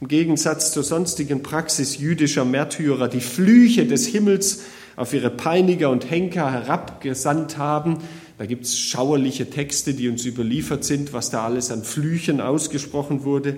Im 0.00 0.08
Gegensatz 0.08 0.72
zur 0.72 0.84
sonstigen 0.84 1.42
Praxis 1.42 1.98
jüdischer 1.98 2.44
Märtyrer, 2.44 3.08
die 3.08 3.20
Flüche 3.20 3.84
des 3.86 4.06
Himmels 4.06 4.62
auf 4.96 5.12
ihre 5.12 5.30
Peiniger 5.30 5.90
und 5.90 6.10
Henker 6.10 6.50
herabgesandt 6.50 7.58
haben, 7.58 7.98
da 8.38 8.46
gibt 8.46 8.64
es 8.64 8.78
schauerliche 8.78 9.50
Texte, 9.50 9.94
die 9.94 10.08
uns 10.08 10.24
überliefert 10.24 10.84
sind, 10.84 11.12
was 11.12 11.30
da 11.30 11.44
alles 11.44 11.72
an 11.72 11.82
Flüchen 11.82 12.40
ausgesprochen 12.40 13.24
wurde, 13.24 13.56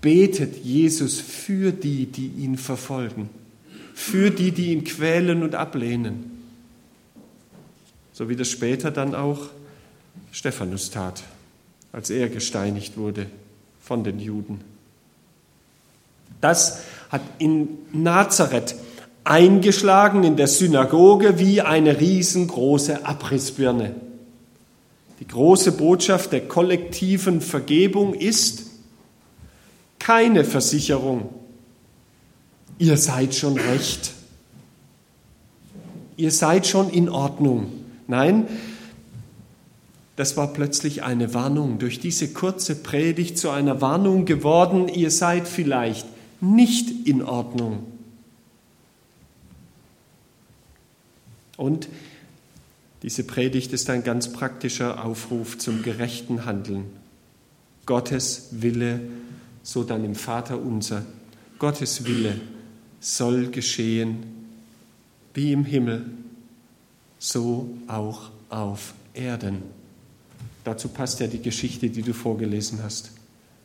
betet 0.00 0.64
Jesus 0.64 1.18
für 1.18 1.72
die, 1.72 2.06
die 2.06 2.28
ihn 2.28 2.56
verfolgen, 2.56 3.28
für 3.94 4.30
die, 4.30 4.50
die 4.50 4.72
ihn 4.72 4.84
quälen 4.84 5.42
und 5.42 5.54
ablehnen. 5.54 6.42
So 8.12 8.28
wie 8.28 8.36
das 8.36 8.48
später 8.48 8.90
dann 8.90 9.14
auch 9.14 9.48
Stephanus 10.32 10.90
tat, 10.90 11.22
als 11.92 12.10
er 12.10 12.28
gesteinigt 12.28 12.96
wurde 12.96 13.26
von 13.80 14.04
den 14.04 14.18
Juden. 14.18 14.60
Das 16.40 16.82
hat 17.08 17.22
in 17.38 17.68
Nazareth 17.92 18.74
eingeschlagen 19.22 20.24
in 20.24 20.36
der 20.36 20.48
Synagoge 20.48 21.38
wie 21.38 21.62
eine 21.62 21.98
riesengroße 22.00 23.06
Abrissbirne. 23.06 23.94
Die 25.20 25.28
große 25.28 25.72
Botschaft 25.72 26.32
der 26.32 26.46
kollektiven 26.46 27.40
Vergebung 27.40 28.14
ist 28.14 28.66
keine 29.98 30.44
Versicherung. 30.44 31.32
Ihr 32.78 32.96
seid 32.96 33.34
schon 33.34 33.58
recht. 33.58 34.12
Ihr 36.16 36.30
seid 36.30 36.66
schon 36.66 36.90
in 36.90 37.08
Ordnung. 37.08 37.72
Nein, 38.06 38.46
das 40.16 40.36
war 40.36 40.52
plötzlich 40.52 41.02
eine 41.02 41.34
Warnung, 41.34 41.78
durch 41.78 41.98
diese 41.98 42.32
kurze 42.32 42.76
Predigt 42.76 43.36
zu 43.36 43.50
einer 43.50 43.80
Warnung 43.80 44.26
geworden, 44.26 44.88
ihr 44.88 45.10
seid 45.10 45.48
vielleicht 45.48 46.06
nicht 46.40 47.08
in 47.08 47.22
Ordnung. 47.22 47.84
Und 51.56 51.88
diese 53.02 53.24
Predigt 53.24 53.72
ist 53.72 53.90
ein 53.90 54.04
ganz 54.04 54.32
praktischer 54.32 55.04
Aufruf 55.04 55.58
zum 55.58 55.82
gerechten 55.82 56.44
Handeln. 56.44 56.84
Gottes 57.86 58.48
Wille, 58.52 59.00
so 59.62 59.82
dann 59.82 60.04
im 60.04 60.14
Vater 60.14 60.60
unser. 60.60 61.04
Gottes 61.58 62.06
Wille 62.06 62.40
soll 63.04 63.48
geschehen 63.48 64.24
wie 65.34 65.52
im 65.52 65.66
Himmel, 65.66 66.06
so 67.18 67.68
auch 67.86 68.30
auf 68.48 68.94
Erden. 69.12 69.62
Dazu 70.64 70.88
passt 70.88 71.20
ja 71.20 71.26
die 71.26 71.42
Geschichte, 71.42 71.90
die 71.90 72.00
du 72.00 72.14
vorgelesen 72.14 72.82
hast. 72.82 73.12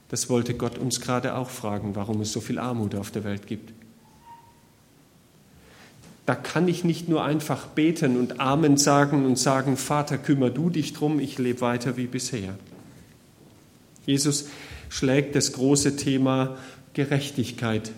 Das 0.10 0.30
wollte 0.30 0.56
Gott 0.56 0.78
uns 0.78 1.00
gerade 1.00 1.36
auch 1.36 1.50
fragen, 1.50 1.96
warum 1.96 2.20
es 2.20 2.34
so 2.34 2.42
viel 2.42 2.60
Armut 2.60 2.96
auf 2.96 3.12
der 3.12 3.24
Welt 3.24 3.48
gibt. 3.48 3.72
Da 6.26 6.36
kann 6.36 6.68
ich 6.68 6.84
nicht 6.84 7.08
nur 7.08 7.24
einfach 7.24 7.68
beten 7.68 8.18
und 8.18 8.42
Amen 8.42 8.76
sagen 8.76 9.26
und 9.26 9.40
sagen, 9.40 9.78
Vater, 9.78 10.18
kümmer 10.18 10.50
du 10.50 10.70
dich 10.70 10.92
drum, 10.92 11.20
ich 11.20 11.38
lebe 11.38 11.62
weiter 11.62 11.96
wie 11.96 12.08
bisher. 12.08 12.56
Jesus 14.06 14.50
schlägt 14.90 15.36
das 15.36 15.54
große 15.54 15.96
Thema 15.96 16.58
Gerechtigkeit 16.94 17.92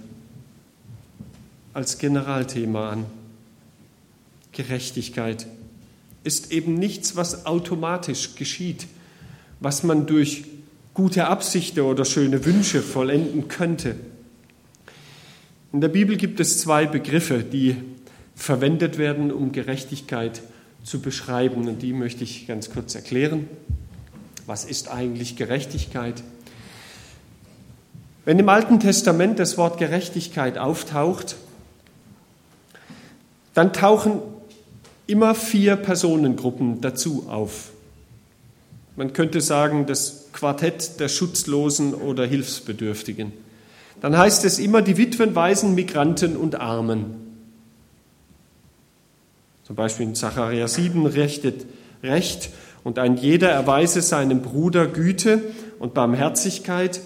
als 1.74 1.98
Generalthema 1.98 2.92
an. 2.92 3.06
Gerechtigkeit 4.52 5.48
ist 6.24 6.52
eben 6.52 6.76
nichts, 6.76 7.16
was 7.16 7.46
automatisch 7.46 8.36
geschieht, 8.36 8.88
was 9.60 9.84
man 9.84 10.06
durch 10.06 10.44
gute 10.94 11.28
Absichten 11.28 11.82
oder 11.82 12.06
schöne 12.06 12.46
Wünsche 12.46 12.82
vollenden 12.82 13.48
könnte. 13.48 13.96
In 15.74 15.80
der 15.80 15.88
Bibel 15.88 16.18
gibt 16.18 16.40
es 16.40 16.60
zwei 16.60 16.86
Begriffe, 16.86 17.44
die 17.44 17.78
verwendet 18.36 18.98
werden, 18.98 19.32
um 19.32 19.52
Gerechtigkeit 19.52 20.42
zu 20.84 21.00
beschreiben. 21.00 21.68
Und 21.68 21.82
die 21.82 21.94
möchte 21.94 22.24
ich 22.24 22.48
ganz 22.48 22.72
kurz 22.72 22.94
erklären. 22.96 23.48
Was 24.46 24.66
ist 24.66 24.90
eigentlich 24.90 25.38
Gerechtigkeit? 25.38 26.24
Wenn 28.26 28.38
im 28.38 28.50
Alten 28.50 28.80
Testament 28.80 29.40
das 29.40 29.58
Wort 29.58 29.78
Gerechtigkeit 29.80 30.58
auftaucht, 30.58 31.38
dann 33.54 33.74
tauchen 33.74 34.22
immer 35.08 35.36
vier 35.36 35.76
Personengruppen 35.76 36.82
dazu 36.82 37.26
auf. 37.30 37.72
Man 38.96 39.14
könnte 39.14 39.42
sagen, 39.42 39.86
das 39.86 40.30
Quartett 40.34 41.00
der 41.00 41.10
Schutzlosen 41.10 41.94
oder 41.94 42.26
Hilfsbedürftigen. 42.26 43.34
Dann 44.02 44.18
heißt 44.18 44.46
es 44.46 44.60
immer 44.60 44.82
die 44.82 44.98
Witwen, 44.98 45.36
Waisen, 45.36 45.76
Migranten 45.76 46.36
und 46.36 46.56
Armen. 46.56 47.16
Zum 49.64 49.76
Beispiel 49.76 50.08
in 50.08 50.16
Zachariah 50.16 50.68
7 50.68 51.06
rechtet 51.06 51.66
Recht 52.04 52.50
und 52.84 53.00
ein 53.00 53.18
jeder 53.18 53.50
erweise 53.50 54.02
seinem 54.02 54.42
Bruder 54.42 54.88
Güte 54.88 55.42
und 55.80 55.94
Barmherzigkeit 55.94 57.02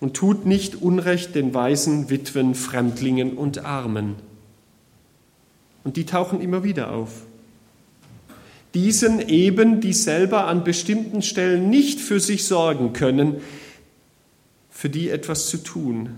und 0.00 0.14
tut 0.14 0.46
nicht 0.46 0.80
Unrecht 0.80 1.34
den 1.34 1.52
Waisen, 1.54 2.08
Witwen, 2.08 2.54
Fremdlingen 2.54 3.34
und 3.36 3.64
Armen. 3.64 4.16
Und 5.84 5.96
die 5.96 6.06
tauchen 6.06 6.40
immer 6.40 6.62
wieder 6.64 6.92
auf. 6.92 7.26
Diesen 8.74 9.20
eben, 9.28 9.80
die 9.80 9.92
selber 9.92 10.46
an 10.46 10.62
bestimmten 10.62 11.22
Stellen 11.22 11.70
nicht 11.70 12.00
für 12.00 12.20
sich 12.20 12.44
sorgen 12.44 12.92
können, 12.92 13.40
für 14.70 14.88
die 14.88 15.10
etwas 15.10 15.48
zu 15.48 15.58
tun, 15.58 16.10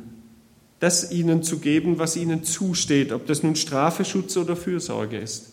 das 0.80 1.10
ihnen 1.10 1.42
zu 1.42 1.60
geben, 1.60 1.98
was 1.98 2.16
ihnen 2.16 2.44
zusteht, 2.44 3.12
ob 3.12 3.26
das 3.26 3.42
nun 3.42 3.56
Strafe, 3.56 4.04
Schutz 4.04 4.36
oder 4.36 4.56
Fürsorge 4.56 5.16
ist. 5.16 5.52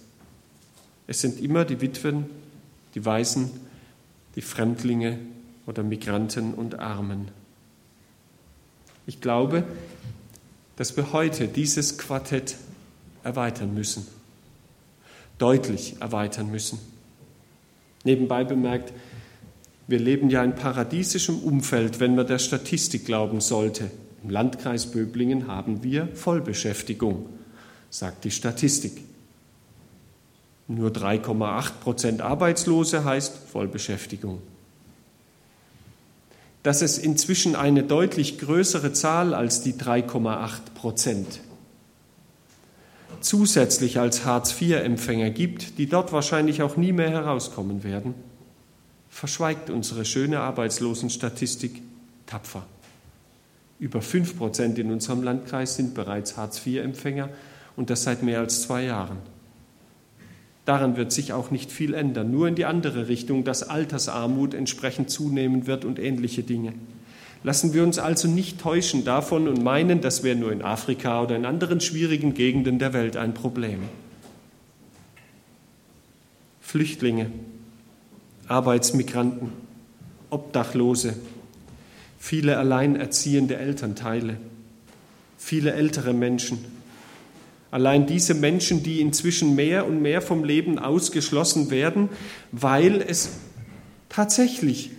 Es 1.07 1.21
sind 1.21 1.39
immer 1.39 1.65
die 1.65 1.81
Witwen, 1.81 2.25
die 2.95 3.05
Waisen, 3.05 3.51
die 4.35 4.41
Fremdlinge 4.41 5.19
oder 5.65 5.83
Migranten 5.83 6.53
und 6.53 6.79
Armen. 6.79 7.29
Ich 9.07 9.21
glaube, 9.21 9.63
dass 10.75 10.95
wir 10.97 11.13
heute 11.13 11.47
dieses 11.47 11.97
Quartett 11.97 12.57
erweitern 13.23 13.73
müssen, 13.73 14.07
deutlich 15.37 15.95
erweitern 15.99 16.51
müssen. 16.51 16.79
Nebenbei 18.03 18.43
bemerkt, 18.43 18.93
Wir 19.89 19.97
leben 19.97 20.29
ja 20.29 20.43
in 20.43 20.53
paradiesischem 20.53 21.39
Umfeld, 21.39 21.99
wenn 21.99 22.13
man 22.13 22.27
der 22.27 22.37
Statistik 22.37 23.05
glauben 23.05 23.41
sollte. 23.41 23.89
Im 24.23 24.29
Landkreis 24.29 24.91
Böblingen 24.91 25.47
haben 25.47 25.81
wir 25.81 26.09
Vollbeschäftigung, 26.13 27.25
sagt 27.89 28.23
die 28.23 28.29
Statistik. 28.29 29.01
Nur 30.67 30.91
3,8 30.91 31.71
Prozent 31.81 32.21
Arbeitslose 32.21 33.03
heißt 33.03 33.35
Vollbeschäftigung. 33.51 34.43
Dass 36.61 36.83
es 36.83 36.99
inzwischen 36.99 37.55
eine 37.55 37.81
deutlich 37.81 38.37
größere 38.37 38.93
Zahl 38.93 39.33
als 39.33 39.63
die 39.63 39.73
3,8 39.73 40.51
Prozent 40.75 41.39
zusätzlich 43.21 43.99
als 43.99 44.25
Hartz-IV-Empfänger 44.25 45.29
gibt, 45.29 45.77
die 45.77 45.87
dort 45.87 46.11
wahrscheinlich 46.11 46.61
auch 46.61 46.77
nie 46.77 46.91
mehr 46.91 47.09
herauskommen 47.09 47.83
werden, 47.83 48.13
verschweigt 49.09 49.69
unsere 49.69 50.05
schöne 50.05 50.39
Arbeitslosenstatistik 50.39 51.81
tapfer. 52.25 52.65
Über 53.79 54.01
5 54.01 54.37
Prozent 54.37 54.77
in 54.77 54.91
unserem 54.91 55.23
Landkreis 55.23 55.75
sind 55.75 55.93
bereits 55.93 56.37
Hartz-IV-Empfänger 56.37 57.29
und 57.75 57.89
das 57.89 58.03
seit 58.03 58.23
mehr 58.23 58.39
als 58.39 58.61
zwei 58.63 58.83
Jahren. 58.83 59.17
Daran 60.65 60.97
wird 60.97 61.11
sich 61.11 61.33
auch 61.33 61.49
nicht 61.49 61.71
viel 61.71 61.93
ändern, 61.93 62.29
nur 62.29 62.47
in 62.47 62.55
die 62.55 62.65
andere 62.65 63.07
Richtung, 63.07 63.43
dass 63.43 63.63
Altersarmut 63.63 64.53
entsprechend 64.53 65.09
zunehmen 65.09 65.65
wird 65.65 65.85
und 65.85 65.97
ähnliche 65.97 66.43
Dinge. 66.43 66.73
Lassen 67.43 67.73
wir 67.73 67.83
uns 67.83 67.99
also 67.99 68.27
nicht 68.27 68.59
täuschen 68.59 69.05
davon 69.05 69.47
und 69.47 69.63
meinen, 69.63 70.01
das 70.01 70.23
wäre 70.23 70.35
nur 70.35 70.51
in 70.51 70.61
Afrika 70.61 71.23
oder 71.23 71.35
in 71.35 71.45
anderen 71.45 71.79
schwierigen 71.79 72.33
Gegenden 72.33 72.79
der 72.79 72.91
Welt 72.93 73.15
ein 73.15 73.33
Problem. 73.33 73.79
Flüchtlinge, 76.59 77.31
Arbeitsmigranten, 78.47 79.51
Obdachlose, 80.29 81.15
viele 82.19 82.57
alleinerziehende 82.57 83.55
Elternteile, 83.55 84.37
viele 85.37 85.73
ältere 85.73 86.13
Menschen. 86.13 86.59
Allein 87.71 88.05
diese 88.05 88.33
Menschen, 88.33 88.83
die 88.83 88.99
inzwischen 88.99 89.55
mehr 89.55 89.87
und 89.87 90.01
mehr 90.01 90.21
vom 90.21 90.43
Leben 90.43 90.77
ausgeschlossen 90.77 91.71
werden, 91.71 92.09
weil 92.51 93.01
es 93.01 93.29
tatsächlich 94.09 94.91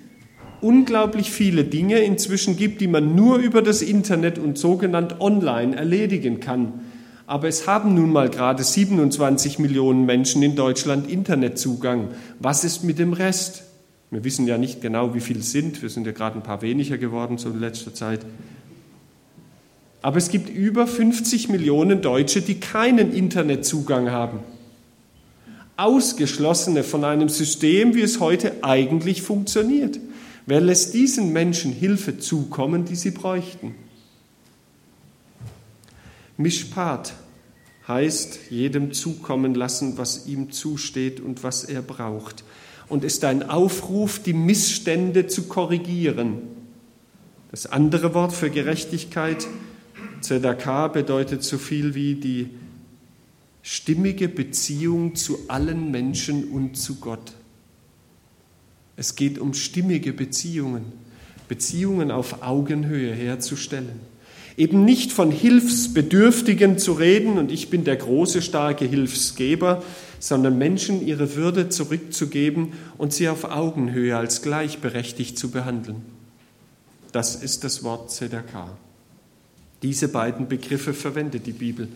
unglaublich 0.60 1.30
viele 1.30 1.64
Dinge 1.64 1.98
inzwischen 1.98 2.56
gibt, 2.56 2.80
die 2.80 2.88
man 2.88 3.14
nur 3.14 3.38
über 3.38 3.62
das 3.62 3.82
Internet 3.82 4.38
und 4.38 4.58
sogenannt 4.58 5.20
online 5.20 5.76
erledigen 5.76 6.40
kann. 6.40 6.80
Aber 7.26 7.46
es 7.46 7.66
haben 7.66 7.94
nun 7.94 8.10
mal 8.10 8.28
gerade 8.28 8.64
27 8.64 9.58
Millionen 9.60 10.04
Menschen 10.04 10.42
in 10.42 10.56
Deutschland 10.56 11.08
Internetzugang. 11.08 12.08
Was 12.40 12.64
ist 12.64 12.82
mit 12.82 12.98
dem 12.98 13.12
Rest? 13.12 13.62
Wir 14.10 14.24
wissen 14.24 14.48
ja 14.48 14.58
nicht 14.58 14.80
genau, 14.80 15.14
wie 15.14 15.20
viele 15.20 15.38
es 15.38 15.52
sind. 15.52 15.80
Wir 15.80 15.88
sind 15.88 16.06
ja 16.06 16.12
gerade 16.12 16.36
ein 16.36 16.42
paar 16.42 16.62
weniger 16.62 16.98
geworden 16.98 17.38
so 17.38 17.50
in 17.50 17.60
letzter 17.60 17.94
Zeit. 17.94 18.20
Aber 20.02 20.16
es 20.16 20.30
gibt 20.30 20.48
über 20.48 20.86
50 20.86 21.48
Millionen 21.48 22.02
Deutsche, 22.02 22.40
die 22.42 22.58
keinen 22.58 23.12
Internetzugang 23.12 24.10
haben. 24.10 24.40
Ausgeschlossene 25.76 26.82
von 26.82 27.04
einem 27.04 27.28
System, 27.28 27.94
wie 27.94 28.02
es 28.02 28.18
heute 28.18 28.52
eigentlich 28.62 29.22
funktioniert. 29.22 30.00
Wer 30.50 30.60
lässt 30.60 30.94
diesen 30.94 31.32
Menschen 31.32 31.70
Hilfe 31.70 32.18
zukommen, 32.18 32.84
die 32.84 32.96
sie 32.96 33.12
bräuchten? 33.12 33.76
Mishpat 36.36 37.14
heißt 37.86 38.50
jedem 38.50 38.92
zukommen 38.92 39.54
lassen, 39.54 39.96
was 39.96 40.26
ihm 40.26 40.50
zusteht 40.50 41.20
und 41.20 41.44
was 41.44 41.62
er 41.62 41.82
braucht. 41.82 42.42
Und 42.88 43.04
ist 43.04 43.22
ein 43.24 43.48
Aufruf, 43.48 44.18
die 44.18 44.32
Missstände 44.32 45.28
zu 45.28 45.44
korrigieren. 45.44 46.38
Das 47.52 47.66
andere 47.66 48.12
Wort 48.14 48.32
für 48.32 48.50
Gerechtigkeit, 48.50 49.46
Zedakah, 50.20 50.88
bedeutet 50.88 51.44
so 51.44 51.58
viel 51.58 51.94
wie 51.94 52.16
die 52.16 52.50
stimmige 53.62 54.28
Beziehung 54.28 55.14
zu 55.14 55.38
allen 55.46 55.92
Menschen 55.92 56.50
und 56.50 56.76
zu 56.76 56.96
Gott. 56.96 57.34
Es 59.00 59.16
geht 59.16 59.38
um 59.38 59.54
stimmige 59.54 60.12
Beziehungen, 60.12 60.92
Beziehungen 61.48 62.10
auf 62.10 62.42
Augenhöhe 62.42 63.14
herzustellen. 63.14 63.98
Eben 64.58 64.84
nicht 64.84 65.10
von 65.10 65.30
Hilfsbedürftigen 65.30 66.76
zu 66.76 66.92
reden 66.92 67.38
und 67.38 67.50
ich 67.50 67.70
bin 67.70 67.84
der 67.84 67.96
große, 67.96 68.42
starke 68.42 68.84
Hilfsgeber, 68.84 69.82
sondern 70.18 70.58
Menschen 70.58 71.06
ihre 71.06 71.34
Würde 71.34 71.70
zurückzugeben 71.70 72.74
und 72.98 73.14
sie 73.14 73.30
auf 73.30 73.44
Augenhöhe 73.44 74.18
als 74.18 74.42
gleichberechtigt 74.42 75.38
zu 75.38 75.50
behandeln. 75.50 76.02
Das 77.10 77.36
ist 77.36 77.64
das 77.64 77.82
Wort 77.82 78.10
Zedakah. 78.10 78.76
Diese 79.80 80.08
beiden 80.08 80.46
Begriffe 80.46 80.92
verwendet 80.92 81.46
die 81.46 81.52
Bibel, 81.52 81.88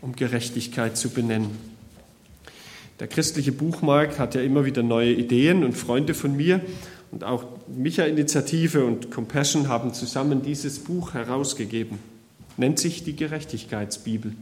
um 0.00 0.16
Gerechtigkeit 0.16 0.96
zu 0.96 1.10
benennen. 1.10 1.75
Der 2.98 3.08
christliche 3.08 3.52
Buchmarkt 3.52 4.18
hat 4.18 4.34
ja 4.34 4.40
immer 4.40 4.64
wieder 4.64 4.82
neue 4.82 5.12
Ideen 5.12 5.64
und 5.64 5.74
Freunde 5.74 6.14
von 6.14 6.36
mir 6.36 6.60
und 7.10 7.24
auch 7.24 7.44
Micha-Initiative 7.68 8.84
und 8.84 9.10
Compassion 9.10 9.68
haben 9.68 9.92
zusammen 9.92 10.42
dieses 10.42 10.78
Buch 10.78 11.14
herausgegeben. 11.14 11.98
Nennt 12.56 12.78
sich 12.78 13.04
die 13.04 13.14
Gerechtigkeitsbibel. 13.14 14.32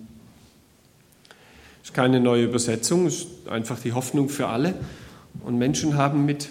Ist 1.82 1.94
keine 1.94 2.20
neue 2.20 2.44
Übersetzung, 2.44 3.06
ist 3.06 3.26
einfach 3.48 3.80
die 3.80 3.92
Hoffnung 3.92 4.28
für 4.28 4.46
alle. 4.48 4.74
Und 5.44 5.58
Menschen 5.58 5.96
haben 5.96 6.24
mit 6.24 6.48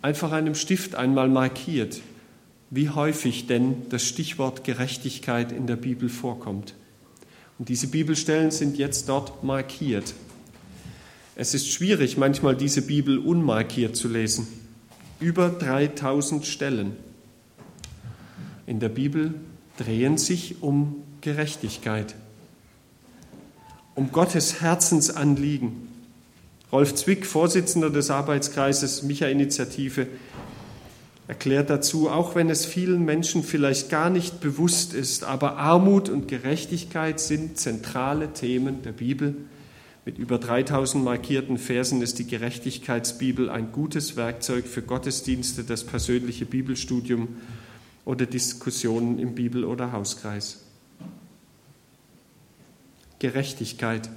einfach 0.00 0.30
einem 0.32 0.54
Stift 0.54 0.94
einmal 0.94 1.28
markiert, 1.28 2.00
wie 2.70 2.88
häufig 2.88 3.48
denn 3.48 3.82
das 3.90 4.04
Stichwort 4.04 4.62
Gerechtigkeit 4.62 5.50
in 5.50 5.66
der 5.66 5.76
Bibel 5.76 6.08
vorkommt. 6.08 6.74
Und 7.58 7.68
diese 7.68 7.88
Bibelstellen 7.88 8.52
sind 8.52 8.78
jetzt 8.78 9.08
dort 9.08 9.42
markiert. 9.42 10.14
Es 11.40 11.54
ist 11.54 11.70
schwierig, 11.70 12.16
manchmal 12.16 12.56
diese 12.56 12.82
Bibel 12.82 13.16
unmarkiert 13.16 13.94
zu 13.94 14.08
lesen. 14.08 14.48
Über 15.20 15.50
3000 15.50 16.44
Stellen 16.44 16.96
in 18.66 18.80
der 18.80 18.88
Bibel 18.88 19.34
drehen 19.76 20.18
sich 20.18 20.64
um 20.64 20.96
Gerechtigkeit, 21.20 22.16
um 23.94 24.10
Gottes 24.10 24.60
Herzensanliegen. 24.60 25.86
Rolf 26.72 26.96
Zwick, 26.96 27.24
Vorsitzender 27.24 27.90
des 27.90 28.10
Arbeitskreises 28.10 29.04
Micha-Initiative, 29.04 30.08
erklärt 31.28 31.70
dazu, 31.70 32.10
auch 32.10 32.34
wenn 32.34 32.50
es 32.50 32.66
vielen 32.66 33.04
Menschen 33.04 33.44
vielleicht 33.44 33.90
gar 33.90 34.10
nicht 34.10 34.40
bewusst 34.40 34.92
ist, 34.92 35.22
aber 35.22 35.56
Armut 35.56 36.08
und 36.08 36.26
Gerechtigkeit 36.26 37.20
sind 37.20 37.58
zentrale 37.58 38.32
Themen 38.32 38.82
der 38.82 38.90
Bibel 38.90 39.36
mit 40.08 40.16
über 40.16 40.38
3000 40.38 41.04
markierten 41.04 41.58
Versen 41.58 42.00
ist 42.00 42.18
die 42.18 42.26
Gerechtigkeitsbibel 42.26 43.50
ein 43.50 43.72
gutes 43.72 44.16
Werkzeug 44.16 44.66
für 44.66 44.80
Gottesdienste, 44.80 45.64
das 45.64 45.84
persönliche 45.84 46.46
Bibelstudium 46.46 47.28
oder 48.06 48.24
Diskussionen 48.24 49.18
im 49.18 49.34
Bibel- 49.34 49.66
oder 49.66 49.92
Hauskreis. 49.92 50.62
Gerechtigkeit. 53.18 54.08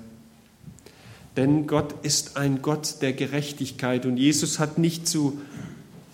Denn 1.36 1.68
Gott 1.68 1.94
ist 2.04 2.38
ein 2.38 2.62
Gott 2.62 3.02
der 3.02 3.12
Gerechtigkeit 3.12 4.06
und 4.06 4.16
Jesus 4.16 4.60
hat 4.60 4.78
nicht 4.78 5.10
zu 5.10 5.42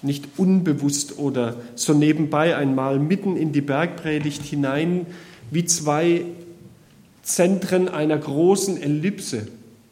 nicht 0.02 0.26
unbewusst 0.38 1.20
oder 1.20 1.56
so 1.76 1.94
nebenbei 1.94 2.56
einmal 2.56 2.98
mitten 2.98 3.38
in 3.38 3.52
die 3.52 3.62
Bergpredigt 3.62 4.42
hinein 4.42 5.06
wie 5.52 5.66
zwei 5.66 6.26
Zentren 7.22 7.90
einer 7.90 8.18
großen 8.18 8.82
Ellipse 8.82 9.48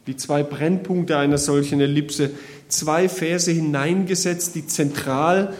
die 0.06 0.16
zwei 0.16 0.42
Brennpunkte 0.42 1.16
einer 1.16 1.38
solchen 1.38 1.80
Ellipse, 1.80 2.30
zwei 2.68 3.08
Verse 3.08 3.50
hineingesetzt, 3.50 4.54
die 4.54 4.66
zentral 4.66 5.54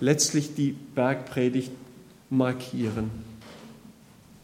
letztlich 0.00 0.54
die 0.54 0.74
Bergpredigt 0.94 1.70
markieren. 2.30 3.10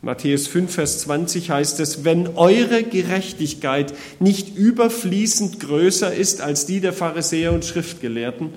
Matthäus 0.00 0.46
5, 0.46 0.72
Vers 0.72 1.00
20 1.00 1.50
heißt 1.50 1.80
es, 1.80 2.04
wenn 2.04 2.28
eure 2.36 2.84
Gerechtigkeit 2.84 3.92
nicht 4.20 4.56
überfließend 4.56 5.58
größer 5.58 6.14
ist 6.14 6.40
als 6.40 6.66
die 6.66 6.80
der 6.80 6.92
Pharisäer 6.92 7.52
und 7.52 7.64
Schriftgelehrten, 7.64 8.50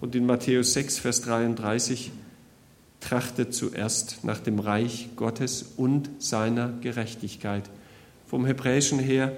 und 0.00 0.16
in 0.16 0.26
Matthäus 0.26 0.72
6, 0.72 0.98
Vers 0.98 1.22
33, 1.22 2.10
trachtet 2.98 3.54
zuerst 3.54 4.24
nach 4.24 4.40
dem 4.40 4.58
Reich 4.58 5.10
Gottes 5.14 5.74
und 5.76 6.10
seiner 6.18 6.72
Gerechtigkeit. 6.80 7.62
Vom 8.26 8.44
Hebräischen 8.44 8.98
her 8.98 9.36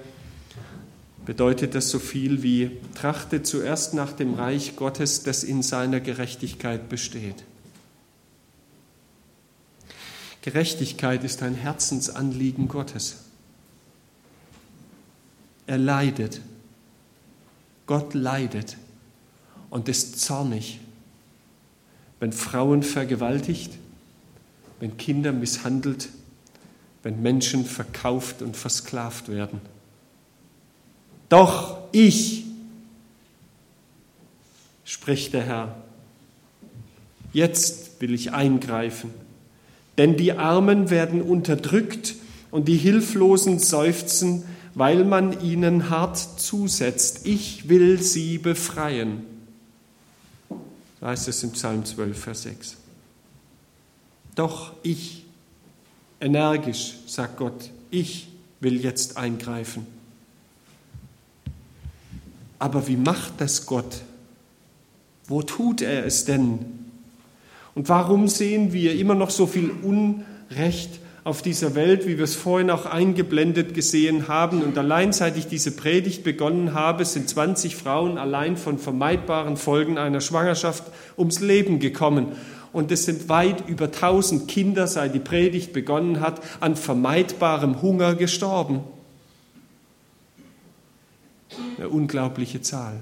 bedeutet 1.25 1.75
das 1.75 1.89
so 1.89 1.99
viel 1.99 2.43
wie 2.43 2.71
trachte 2.93 3.43
zuerst 3.43 3.93
nach 3.93 4.13
dem 4.13 4.35
Reich 4.35 4.75
Gottes, 4.75 5.23
das 5.23 5.43
in 5.43 5.63
seiner 5.63 5.99
Gerechtigkeit 5.99 6.87
besteht. 6.87 7.43
Gerechtigkeit 10.41 11.23
ist 11.23 11.41
ein 11.41 11.55
Herzensanliegen 11.55 12.67
Gottes. 12.67 13.23
Er 15.65 15.79
leidet. 15.79 16.41
Gott 17.87 18.13
leidet. 18.13 18.77
und 19.75 19.89
ist 19.89 20.21
zornig, 20.21 20.79
wenn 22.21 22.31
Frauen 22.31 22.81
vergewaltigt, 22.81 23.73
wenn 24.79 24.95
Kinder 24.95 25.33
misshandelt, 25.33 26.07
wenn 27.03 27.21
Menschen 27.21 27.65
verkauft 27.65 28.41
und 28.41 28.55
versklavt 28.55 29.27
werden. 29.27 29.59
Doch 31.29 31.77
ich, 31.91 32.43
spricht 34.83 35.33
der 35.33 35.43
Herr, 35.43 35.75
jetzt 37.33 38.01
will 38.01 38.13
ich 38.13 38.31
eingreifen, 38.31 39.11
denn 39.97 40.17
die 40.17 40.33
Armen 40.33 40.89
werden 40.89 41.21
unterdrückt 41.21 42.15
und 42.51 42.67
die 42.67 42.77
Hilflosen 42.77 43.59
seufzen, 43.59 44.43
weil 44.75 45.05
man 45.05 45.41
ihnen 45.41 45.89
hart 45.89 46.17
zusetzt. 46.17 47.25
Ich 47.25 47.69
will 47.69 48.01
sie 48.01 48.37
befreien. 48.37 49.25
So 50.99 51.07
heißt 51.07 51.27
es 51.27 51.43
im 51.43 51.51
Psalm 51.51 51.85
12, 51.85 52.19
Vers 52.19 52.43
6. 52.43 52.77
Doch 54.35 54.73
ich, 54.83 55.23
energisch, 56.19 56.95
sagt 57.07 57.37
Gott, 57.37 57.69
ich 57.89 58.27
will 58.59 58.81
jetzt 58.81 59.17
eingreifen. 59.17 59.94
Aber 62.65 62.87
wie 62.87 62.97
macht 62.97 63.33
das 63.37 63.67
Gott? 63.67 64.01
Wo 65.27 65.43
tut 65.43 65.83
er 65.83 66.03
es 66.03 66.25
denn? 66.25 66.57
Und 67.75 67.89
warum 67.89 68.27
sehen 68.27 68.73
wir 68.73 68.95
immer 68.95 69.13
noch 69.13 69.29
so 69.29 69.45
viel 69.45 69.69
Unrecht 69.83 70.99
auf 71.23 71.43
dieser 71.43 71.75
Welt, 71.75 72.07
wie 72.07 72.17
wir 72.17 72.23
es 72.23 72.33
vorhin 72.33 72.71
auch 72.71 72.87
eingeblendet 72.87 73.75
gesehen 73.75 74.27
haben? 74.27 74.63
Und 74.63 74.79
allein 74.79 75.13
seit 75.13 75.37
ich 75.37 75.45
diese 75.45 75.73
Predigt 75.73 76.23
begonnen 76.23 76.73
habe, 76.73 77.05
sind 77.05 77.29
20 77.29 77.75
Frauen 77.75 78.17
allein 78.17 78.57
von 78.57 78.79
vermeidbaren 78.79 79.57
Folgen 79.57 79.99
einer 79.99 80.19
Schwangerschaft 80.19 80.85
ums 81.19 81.41
Leben 81.41 81.79
gekommen. 81.79 82.29
Und 82.73 82.91
es 82.91 83.05
sind 83.05 83.29
weit 83.29 83.69
über 83.69 83.85
1000 83.85 84.47
Kinder, 84.47 84.87
seit 84.87 85.13
die 85.13 85.19
Predigt 85.19 85.71
begonnen 85.71 86.19
hat, 86.19 86.41
an 86.61 86.75
vermeidbarem 86.75 87.83
Hunger 87.83 88.15
gestorben. 88.15 88.79
Eine 91.77 91.89
unglaubliche 91.89 92.61
Zahl. 92.61 92.99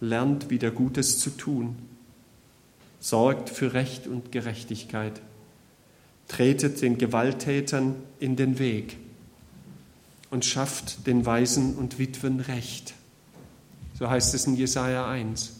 Lernt 0.00 0.50
wieder 0.50 0.70
Gutes 0.70 1.18
zu 1.18 1.30
tun. 1.30 1.76
Sorgt 3.00 3.50
für 3.50 3.72
Recht 3.72 4.06
und 4.06 4.32
Gerechtigkeit. 4.32 5.20
Tretet 6.28 6.82
den 6.82 6.98
Gewalttätern 6.98 7.94
in 8.18 8.36
den 8.36 8.58
Weg 8.58 8.98
und 10.30 10.44
schafft 10.44 11.06
den 11.06 11.24
Waisen 11.24 11.76
und 11.76 11.98
Witwen 11.98 12.40
Recht. 12.40 12.94
So 13.98 14.10
heißt 14.10 14.34
es 14.34 14.46
in 14.46 14.56
Jesaja 14.56 15.08
1. 15.08 15.52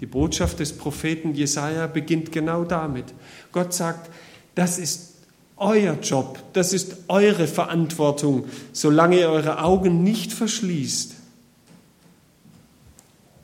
Die 0.00 0.06
Botschaft 0.06 0.60
des 0.60 0.76
Propheten 0.76 1.34
Jesaja 1.34 1.86
beginnt 1.86 2.32
genau 2.32 2.64
damit. 2.64 3.06
Gott 3.52 3.72
sagt, 3.72 4.10
das 4.54 4.78
ist 4.78 5.14
euer 5.58 5.98
Job, 6.00 6.38
das 6.52 6.72
ist 6.72 6.96
eure 7.08 7.46
Verantwortung, 7.46 8.46
solange 8.72 9.18
ihr 9.18 9.28
eure 9.28 9.62
Augen 9.62 10.02
nicht 10.02 10.32
verschließt. 10.32 11.14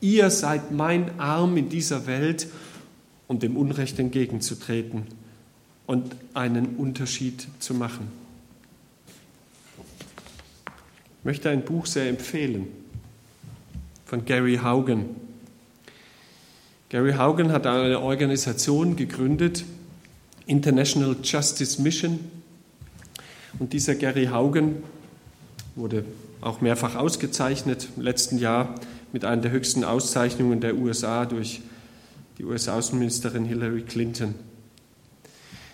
Ihr 0.00 0.31
seid 0.31 0.70
mein 0.70 1.18
Arm 1.18 1.57
in 1.57 1.68
dieser 1.68 2.07
Welt, 2.07 2.48
um 3.27 3.38
dem 3.38 3.57
Unrecht 3.57 3.98
entgegenzutreten 3.98 5.07
und 5.87 6.14
einen 6.35 6.77
Unterschied 6.77 7.46
zu 7.59 7.74
machen. 7.74 8.09
Ich 11.20 11.24
möchte 11.24 11.48
ein 11.48 11.64
Buch 11.64 11.87
sehr 11.87 12.09
empfehlen 12.09 12.66
von 14.05 14.24
Gary 14.27 14.57
Haugen. 14.62 15.07
Gary 16.90 17.14
Haugen 17.14 17.50
hat 17.50 17.66
eine 17.66 17.98
Organisation 18.00 18.94
gegründet, 18.96 19.64
International 20.46 21.16
Justice 21.22 21.80
Mission. 21.80 22.20
Und 23.59 23.72
dieser 23.72 23.94
Gary 23.94 24.26
Haugen 24.26 24.83
wurde 25.74 26.04
auch 26.40 26.61
mehrfach 26.61 26.96
ausgezeichnet 26.96 27.88
im 27.96 28.02
letzten 28.02 28.38
Jahr 28.38 28.74
mit 29.12 29.24
einer 29.24 29.42
der 29.42 29.50
höchsten 29.50 29.85
Auszeichnungen 29.85 30.61
der 30.61 30.76
USA 30.76 31.24
durch 31.24 31.62
die 32.38 32.44
US-Außenministerin 32.44 33.44
Hillary 33.44 33.83
Clinton. 33.83 34.35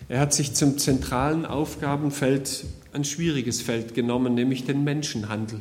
Er 0.09 0.21
hat 0.21 0.35
sich 0.35 0.55
zum 0.55 0.77
zentralen 0.79 1.47
Aufgabenfeld 1.47 2.65
ein 2.93 3.05
schwieriges 3.05 3.63
Feld 3.63 3.95
genommen, 3.95 4.35
nämlich 4.35 4.65
den 4.65 4.85
Menschenhandel. 4.85 5.61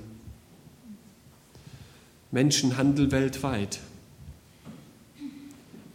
Menschenhandel 2.32 3.12
weltweit. 3.12 3.80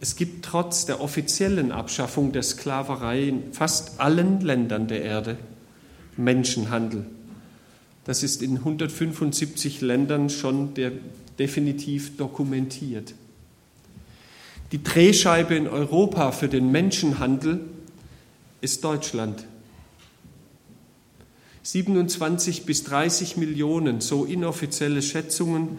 Es 0.01 0.15
gibt 0.15 0.45
trotz 0.45 0.85
der 0.85 1.01
offiziellen 1.01 1.71
Abschaffung 1.71 2.31
der 2.31 2.43
Sklaverei 2.43 3.29
in 3.29 3.53
fast 3.53 3.99
allen 3.99 4.41
Ländern 4.41 4.87
der 4.87 5.01
Erde 5.03 5.37
Menschenhandel. 6.17 7.05
Das 8.03 8.21
ist 8.21 8.41
in 8.41 8.57
175 8.57 9.81
Ländern 9.81 10.29
schon 10.29 10.73
der, 10.73 10.91
definitiv 11.39 12.17
dokumentiert. 12.17 13.13
Die 14.71 14.83
Drehscheibe 14.83 15.55
in 15.55 15.67
Europa 15.67 16.31
für 16.31 16.49
den 16.49 16.71
Menschenhandel 16.71 17.61
ist 18.61 18.83
Deutschland. 18.83 19.45
27 21.63 22.65
bis 22.65 22.83
30 22.83 23.37
Millionen, 23.37 24.01
so 24.01 24.25
inoffizielle 24.25 25.01
Schätzungen, 25.01 25.77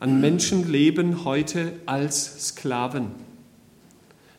an 0.00 0.20
Menschen 0.20 0.70
leben 0.70 1.24
heute 1.24 1.72
als 1.86 2.48
Sklaven 2.48 3.27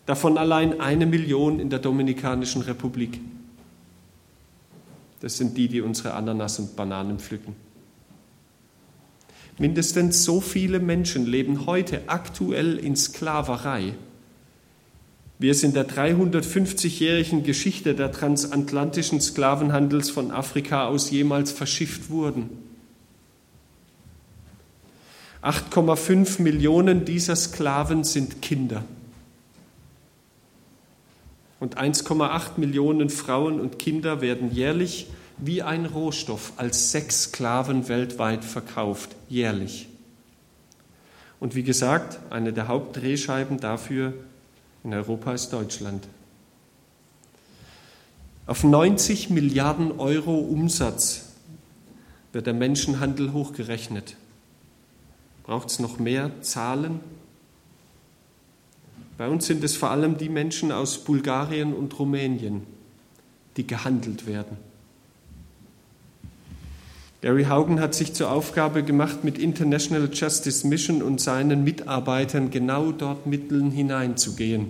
davon 0.09 0.39
allein 0.39 0.81
eine 0.81 1.05
Million 1.05 1.59
in 1.59 1.69
der 1.69 1.77
Dominikanischen 1.77 2.63
Republik. 2.63 3.21
Das 5.19 5.37
sind 5.37 5.55
die, 5.55 5.67
die 5.67 5.81
unsere 5.81 6.15
Ananas 6.15 6.57
und 6.57 6.75
Bananen 6.75 7.19
pflücken. 7.19 7.55
Mindestens 9.59 10.23
so 10.23 10.41
viele 10.41 10.79
Menschen 10.79 11.27
leben 11.27 11.67
heute 11.67 12.01
aktuell 12.07 12.79
in 12.79 12.95
Sklaverei, 12.95 13.93
wie 15.37 15.49
es 15.49 15.61
in 15.61 15.73
der 15.75 15.87
350-jährigen 15.87 17.43
Geschichte 17.43 17.93
der 17.93 18.11
transatlantischen 18.11 19.21
Sklavenhandels 19.21 20.09
von 20.09 20.31
Afrika 20.31 20.87
aus 20.87 21.11
jemals 21.11 21.51
verschifft 21.51 22.09
wurden. 22.09 22.49
8,5 25.43 26.41
Millionen 26.41 27.05
dieser 27.05 27.35
Sklaven 27.35 28.03
sind 28.03 28.41
Kinder 28.41 28.83
und 31.59 31.77
1,8 31.77 32.57
Millionen 32.57 33.09
Frauen 33.09 33.59
und 33.59 33.79
Kinder 33.79 34.21
werden 34.21 34.51
jährlich 34.51 35.07
wie 35.37 35.61
ein 35.61 35.85
Rohstoff 35.85 36.53
als 36.57 36.91
Sexsklaven 36.91 37.87
weltweit 37.87 38.43
verkauft, 38.43 39.15
jährlich. 39.29 39.87
Und 41.39 41.55
wie 41.55 41.63
gesagt, 41.63 42.19
eine 42.29 42.51
der 42.51 42.67
Hauptdrehscheiben 42.67 43.59
dafür 43.59 44.13
in 44.83 44.93
Europa 44.93 45.33
ist 45.33 45.51
Deutschland. 45.51 46.07
Auf 48.45 48.63
90 48.63 49.29
Milliarden 49.29 49.99
Euro 49.99 50.37
Umsatz 50.37 51.29
wird 52.33 52.47
der 52.47 52.53
Menschenhandel 52.53 53.31
hochgerechnet. 53.31 54.15
Braucht 55.43 55.69
es 55.69 55.79
noch 55.79 55.99
mehr 55.99 56.31
Zahlen? 56.41 56.99
Bei 59.19 59.27
uns 59.27 59.47
sind 59.47 59.65
es 59.65 59.75
vor 59.75 59.91
allem 59.91 60.17
die 60.17 60.29
Menschen 60.29 60.71
aus 60.71 61.03
Bulgarien 61.03 61.73
und 61.73 61.99
Rumänien, 61.99 62.61
die 63.57 63.67
gehandelt 63.67 64.27
werden. 64.27 64.55
Gary 67.19 67.43
Haugen 67.43 67.81
hat 67.81 67.93
sich 67.93 68.13
zur 68.13 68.31
Aufgabe 68.31 68.81
gemacht, 68.81 69.25
mit 69.25 69.37
International 69.37 70.09
Justice 70.09 70.65
Mission 70.65 71.03
und 71.03 71.19
seinen 71.19 71.65
Mitarbeitern 71.65 72.49
genau 72.49 72.93
dort 72.93 73.27
Mitteln 73.27 73.71
hineinzugehen 73.71 74.67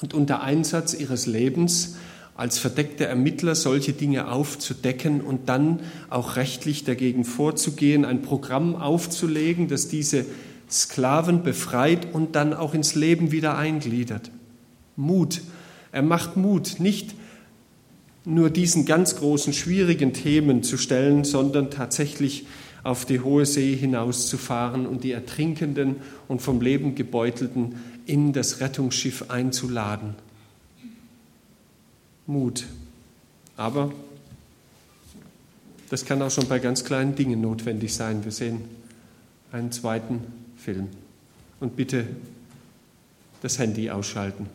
und 0.00 0.14
unter 0.14 0.40
Einsatz 0.40 0.94
ihres 0.94 1.26
Lebens 1.26 1.96
als 2.36 2.58
verdeckte 2.58 3.04
Ermittler 3.04 3.54
solche 3.54 3.92
Dinge 3.92 4.32
aufzudecken 4.32 5.20
und 5.20 5.50
dann 5.50 5.80
auch 6.08 6.36
rechtlich 6.36 6.84
dagegen 6.84 7.26
vorzugehen, 7.26 8.06
ein 8.06 8.22
Programm 8.22 8.76
aufzulegen, 8.76 9.68
das 9.68 9.88
diese 9.88 10.24
Sklaven 10.70 11.42
befreit 11.42 12.12
und 12.12 12.34
dann 12.36 12.52
auch 12.54 12.74
ins 12.74 12.94
Leben 12.94 13.32
wieder 13.32 13.56
eingliedert. 13.56 14.30
Mut. 14.96 15.42
Er 15.92 16.02
macht 16.02 16.36
Mut, 16.36 16.76
nicht 16.78 17.14
nur 18.24 18.50
diesen 18.50 18.84
ganz 18.84 19.16
großen, 19.16 19.52
schwierigen 19.52 20.12
Themen 20.12 20.62
zu 20.62 20.76
stellen, 20.76 21.24
sondern 21.24 21.70
tatsächlich 21.70 22.46
auf 22.82 23.04
die 23.04 23.20
hohe 23.20 23.46
See 23.46 23.74
hinauszufahren 23.74 24.86
und 24.86 25.04
die 25.04 25.12
Ertrinkenden 25.12 25.96
und 26.28 26.42
vom 26.42 26.60
Leben 26.60 26.94
gebeutelten 26.94 27.76
in 28.04 28.32
das 28.32 28.60
Rettungsschiff 28.60 29.30
einzuladen. 29.30 30.14
Mut. 32.26 32.66
Aber 33.56 33.92
das 35.88 36.04
kann 36.04 36.20
auch 36.22 36.30
schon 36.30 36.48
bei 36.48 36.58
ganz 36.58 36.84
kleinen 36.84 37.14
Dingen 37.14 37.40
notwendig 37.40 37.94
sein. 37.94 38.24
Wir 38.24 38.32
sehen 38.32 38.60
einen 39.52 39.72
zweiten 39.72 40.20
Film. 40.66 40.88
Und 41.60 41.76
bitte 41.76 42.08
das 43.40 43.60
Handy 43.60 43.88
ausschalten. 43.88 44.48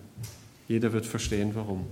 Jeder 0.68 0.92
wird 0.92 1.06
verstehen, 1.06 1.52
warum. 1.54 1.86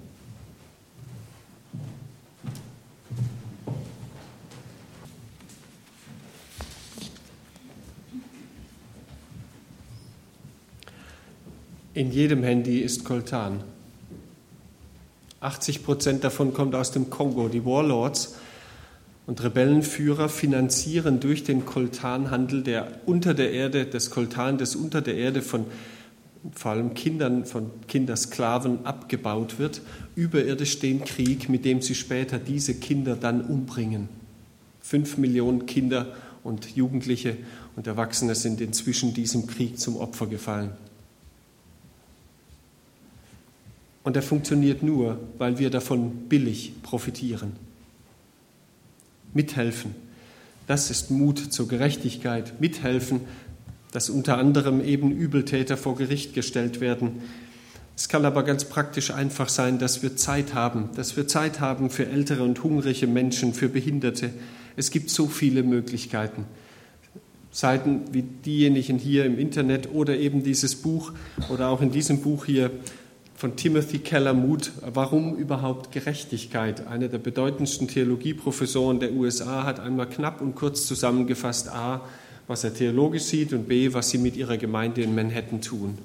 In 11.93 12.11
jedem 12.11 12.43
Handy 12.43 12.79
ist 12.79 13.05
Koltan. 13.05 13.63
80 15.39 15.85
Prozent 15.85 16.25
davon 16.25 16.53
kommt 16.53 16.75
aus 16.75 16.91
dem 16.91 17.09
Kongo. 17.09 17.47
Die 17.47 17.63
Warlords 17.63 18.35
und 19.29 19.43
Rebellenführer 19.43 20.27
finanzieren 20.27 21.19
durch 21.19 21.43
den 21.43 21.63
Koltanhandel, 21.63 22.63
der 22.63 22.87
unter 23.05 23.35
der 23.35 23.51
Erde, 23.51 23.85
das 23.85 24.09
Koltan, 24.09 24.57
das 24.57 24.75
unter 24.75 25.03
der 25.03 25.17
Erde 25.17 25.43
von 25.43 25.67
vor 26.51 26.71
allem 26.71 26.95
Kindern, 26.95 27.45
von 27.45 27.69
Kindersklaven 27.87 28.87
abgebaut 28.87 29.59
wird, 29.59 29.83
überirdisch 30.15 30.79
den 30.79 31.03
Krieg, 31.03 31.47
mit 31.47 31.63
dem 31.63 31.83
sie 31.83 31.93
später 31.93 32.39
diese 32.39 32.73
Kinder 32.73 33.15
dann 33.15 33.41
umbringen. 33.41 34.09
Fünf 34.81 35.19
Millionen 35.19 35.67
Kinder 35.67 36.07
und 36.43 36.75
Jugendliche 36.75 37.37
und 37.75 37.85
Erwachsene 37.85 38.33
sind 38.33 38.61
inzwischen 38.61 39.13
diesem 39.13 39.45
Krieg 39.45 39.79
zum 39.79 39.95
Opfer 39.97 40.25
gefallen. 40.25 40.71
Und 44.03 44.15
er 44.15 44.23
funktioniert 44.23 44.81
nur, 44.81 45.19
weil 45.37 45.59
wir 45.59 45.69
davon 45.69 46.27
billig 46.29 46.73
profitieren. 46.81 47.68
Mithelfen, 49.33 49.95
das 50.69 50.91
ist 50.91 51.09
Mut 51.09 51.39
zur 51.51 51.67
Gerechtigkeit. 51.67 52.61
Mithelfen, 52.61 53.21
dass 53.91 54.11
unter 54.11 54.37
anderem 54.37 54.83
eben 54.85 55.11
Übeltäter 55.11 55.77
vor 55.77 55.95
Gericht 55.95 56.35
gestellt 56.35 56.79
werden. 56.79 57.23
Es 57.97 58.07
kann 58.07 58.23
aber 58.23 58.43
ganz 58.43 58.65
praktisch 58.65 59.11
einfach 59.11 59.49
sein, 59.49 59.79
dass 59.79 60.03
wir 60.03 60.15
Zeit 60.15 60.53
haben, 60.53 60.89
dass 60.95 61.17
wir 61.17 61.27
Zeit 61.27 61.59
haben 61.59 61.89
für 61.89 62.05
ältere 62.05 62.43
und 62.43 62.63
hungrige 62.63 63.07
Menschen, 63.07 63.55
für 63.55 63.67
Behinderte. 63.67 64.29
Es 64.77 64.91
gibt 64.91 65.09
so 65.09 65.25
viele 65.25 65.63
Möglichkeiten. 65.63 66.45
Seiten 67.51 68.01
wie 68.11 68.21
diejenigen 68.21 68.99
hier 68.99 69.25
im 69.25 69.39
Internet 69.39 69.91
oder 69.91 70.17
eben 70.17 70.43
dieses 70.43 70.75
Buch 70.75 71.13
oder 71.49 71.69
auch 71.69 71.81
in 71.81 71.91
diesem 71.91 72.21
Buch 72.21 72.45
hier 72.45 72.69
von 73.39 73.55
Timothy 73.55 73.99
Keller 73.99 74.33
Muth, 74.33 74.73
warum 74.81 75.37
überhaupt 75.37 75.93
Gerechtigkeit? 75.93 76.85
Einer 76.87 77.07
der 77.07 77.19
bedeutendsten 77.19 77.87
Theologieprofessoren 77.87 78.99
der 78.99 79.13
USA 79.13 79.63
hat 79.63 79.79
einmal 79.79 80.09
knapp 80.09 80.41
und 80.41 80.55
kurz 80.55 80.85
zusammengefasst 80.85 81.69
A, 81.69 82.01
was 82.47 82.65
er 82.65 82.73
theologisch 82.73 83.23
sieht 83.23 83.53
und 83.53 83.69
B, 83.69 83.93
was 83.93 84.09
sie 84.09 84.17
mit 84.17 84.35
ihrer 84.35 84.57
Gemeinde 84.57 85.03
in 85.03 85.15
Manhattan 85.15 85.61
tun. 85.61 85.97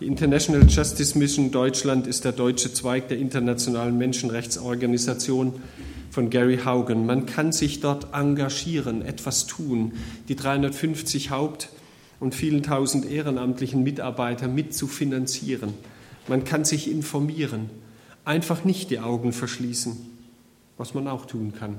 Die 0.00 0.06
International 0.06 0.68
Justice 0.68 1.16
Mission 1.16 1.52
Deutschland 1.52 2.06
ist 2.06 2.26
der 2.26 2.32
deutsche 2.32 2.70
Zweig 2.70 3.08
der 3.08 3.16
internationalen 3.16 3.96
Menschenrechtsorganisation 3.96 5.54
von 6.10 6.28
Gary 6.28 6.58
Haugen. 6.66 7.06
Man 7.06 7.24
kann 7.24 7.50
sich 7.50 7.80
dort 7.80 8.08
engagieren, 8.12 9.00
etwas 9.00 9.46
tun. 9.46 9.92
Die 10.28 10.36
350 10.36 11.30
Haupt- 11.30 11.70
und 12.20 12.34
vielen 12.34 12.62
tausend 12.62 13.10
ehrenamtlichen 13.10 13.82
Mitarbeiter 13.82 14.48
mitzufinanzieren. 14.48 15.74
Man 16.26 16.44
kann 16.44 16.64
sich 16.64 16.90
informieren, 16.90 17.70
einfach 18.24 18.64
nicht 18.64 18.90
die 18.90 19.00
Augen 19.00 19.32
verschließen, 19.32 19.96
was 20.76 20.94
man 20.94 21.08
auch 21.08 21.26
tun 21.26 21.54
kann. 21.58 21.78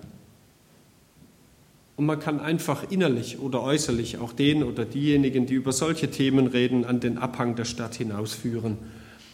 Und 1.95 2.05
man 2.05 2.19
kann 2.19 2.39
einfach 2.39 2.89
innerlich 2.89 3.39
oder 3.39 3.61
äußerlich 3.61 4.19
auch 4.19 4.31
den 4.31 4.63
oder 4.63 4.85
diejenigen, 4.85 5.45
die 5.45 5.55
über 5.55 5.73
solche 5.73 6.09
Themen 6.09 6.47
reden, 6.47 6.85
an 6.85 7.01
den 7.01 7.17
Abhang 7.17 7.55
der 7.55 7.65
Stadt 7.65 7.95
hinausführen 7.95 8.77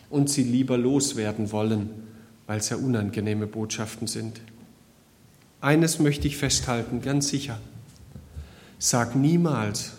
und 0.09 0.31
sie 0.31 0.43
lieber 0.43 0.75
loswerden 0.75 1.51
wollen, 1.51 1.91
weil 2.47 2.57
es 2.57 2.69
ja 2.69 2.77
unangenehme 2.77 3.45
Botschaften 3.45 4.07
sind. 4.07 4.41
Eines 5.61 5.99
möchte 5.99 6.27
ich 6.27 6.37
festhalten, 6.37 7.01
ganz 7.01 7.27
sicher. 7.27 7.59
Sag 8.79 9.15
niemals, 9.15 9.93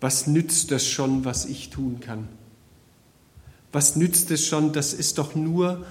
was 0.00 0.26
nützt 0.26 0.70
es 0.72 0.86
schon, 0.86 1.24
was 1.24 1.44
ich 1.44 1.70
tun 1.70 2.00
kann? 2.00 2.28
Was 3.72 3.96
nützt 3.96 4.30
es 4.30 4.46
schon, 4.46 4.72
das 4.72 4.92
ist 4.94 5.18
doch 5.18 5.34
nur 5.34 5.84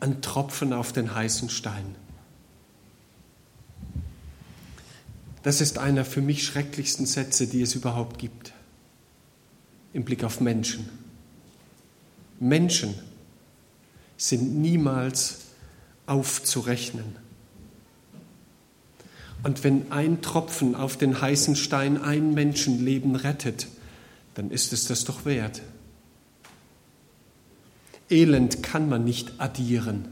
ein 0.00 0.20
Tropfen 0.20 0.72
auf 0.72 0.92
den 0.92 1.14
heißen 1.14 1.48
Stein. 1.48 1.94
Das 5.42 5.60
ist 5.60 5.78
einer 5.78 6.04
für 6.04 6.20
mich 6.20 6.44
schrecklichsten 6.44 7.06
Sätze, 7.06 7.46
die 7.46 7.62
es 7.62 7.74
überhaupt 7.74 8.18
gibt, 8.18 8.52
im 9.92 10.04
Blick 10.04 10.24
auf 10.24 10.40
Menschen. 10.40 10.88
Menschen 12.40 12.94
sind 14.16 14.56
niemals 14.56 15.38
aufzurechnen. 16.06 17.16
Und 19.44 19.62
wenn 19.62 19.92
ein 19.92 20.22
Tropfen 20.22 20.74
auf 20.74 20.96
den 20.96 21.20
heißen 21.20 21.54
Stein 21.54 22.02
ein 22.02 22.32
Menschenleben 22.32 23.14
rettet, 23.14 23.68
dann 24.34 24.50
ist 24.50 24.72
es 24.72 24.86
das 24.86 25.04
doch 25.04 25.26
wert. 25.26 25.60
Elend 28.10 28.62
kann 28.62 28.88
man 28.88 29.04
nicht 29.04 29.34
addieren. 29.38 30.06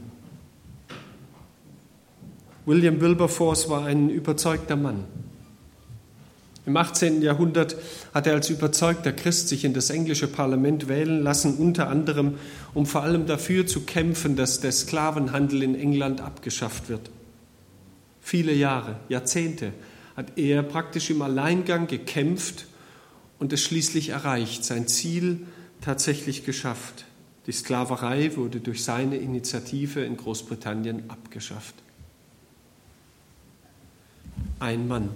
William 2.65 3.01
Wilberforce 3.01 3.69
war 3.69 3.85
ein 3.85 4.09
überzeugter 4.09 4.75
Mann. 4.75 5.03
Im 6.65 6.77
18. 6.77 7.21
Jahrhundert 7.21 7.75
hat 8.13 8.27
er 8.27 8.35
als 8.35 8.49
überzeugter 8.49 9.11
Christ 9.11 9.49
sich 9.49 9.65
in 9.65 9.73
das 9.73 9.89
englische 9.89 10.27
Parlament 10.27 10.87
wählen 10.87 11.21
lassen, 11.21 11.55
unter 11.55 11.89
anderem, 11.89 12.35
um 12.73 12.85
vor 12.85 13.01
allem 13.01 13.25
dafür 13.25 13.67
zu 13.67 13.81
kämpfen, 13.81 14.35
dass 14.35 14.61
der 14.61 14.71
Sklavenhandel 14.71 15.63
in 15.63 15.75
England 15.75 16.21
abgeschafft 16.21 16.87
wird. 16.87 17.09
Viele 18.23 18.53
Jahre, 18.53 18.95
Jahrzehnte 19.09 19.73
hat 20.15 20.37
er 20.37 20.63
praktisch 20.63 21.09
im 21.09 21.21
Alleingang 21.21 21.87
gekämpft 21.87 22.65
und 23.37 23.51
es 23.51 23.61
schließlich 23.61 24.09
erreicht, 24.09 24.63
sein 24.63 24.87
Ziel 24.87 25.45
tatsächlich 25.81 26.45
geschafft. 26.45 27.05
Die 27.45 27.51
Sklaverei 27.51 28.37
wurde 28.37 28.61
durch 28.61 28.83
seine 28.83 29.17
Initiative 29.17 30.05
in 30.05 30.15
Großbritannien 30.15 31.09
abgeschafft. 31.09 31.75
Ein 34.59 34.87
Mann. 34.87 35.09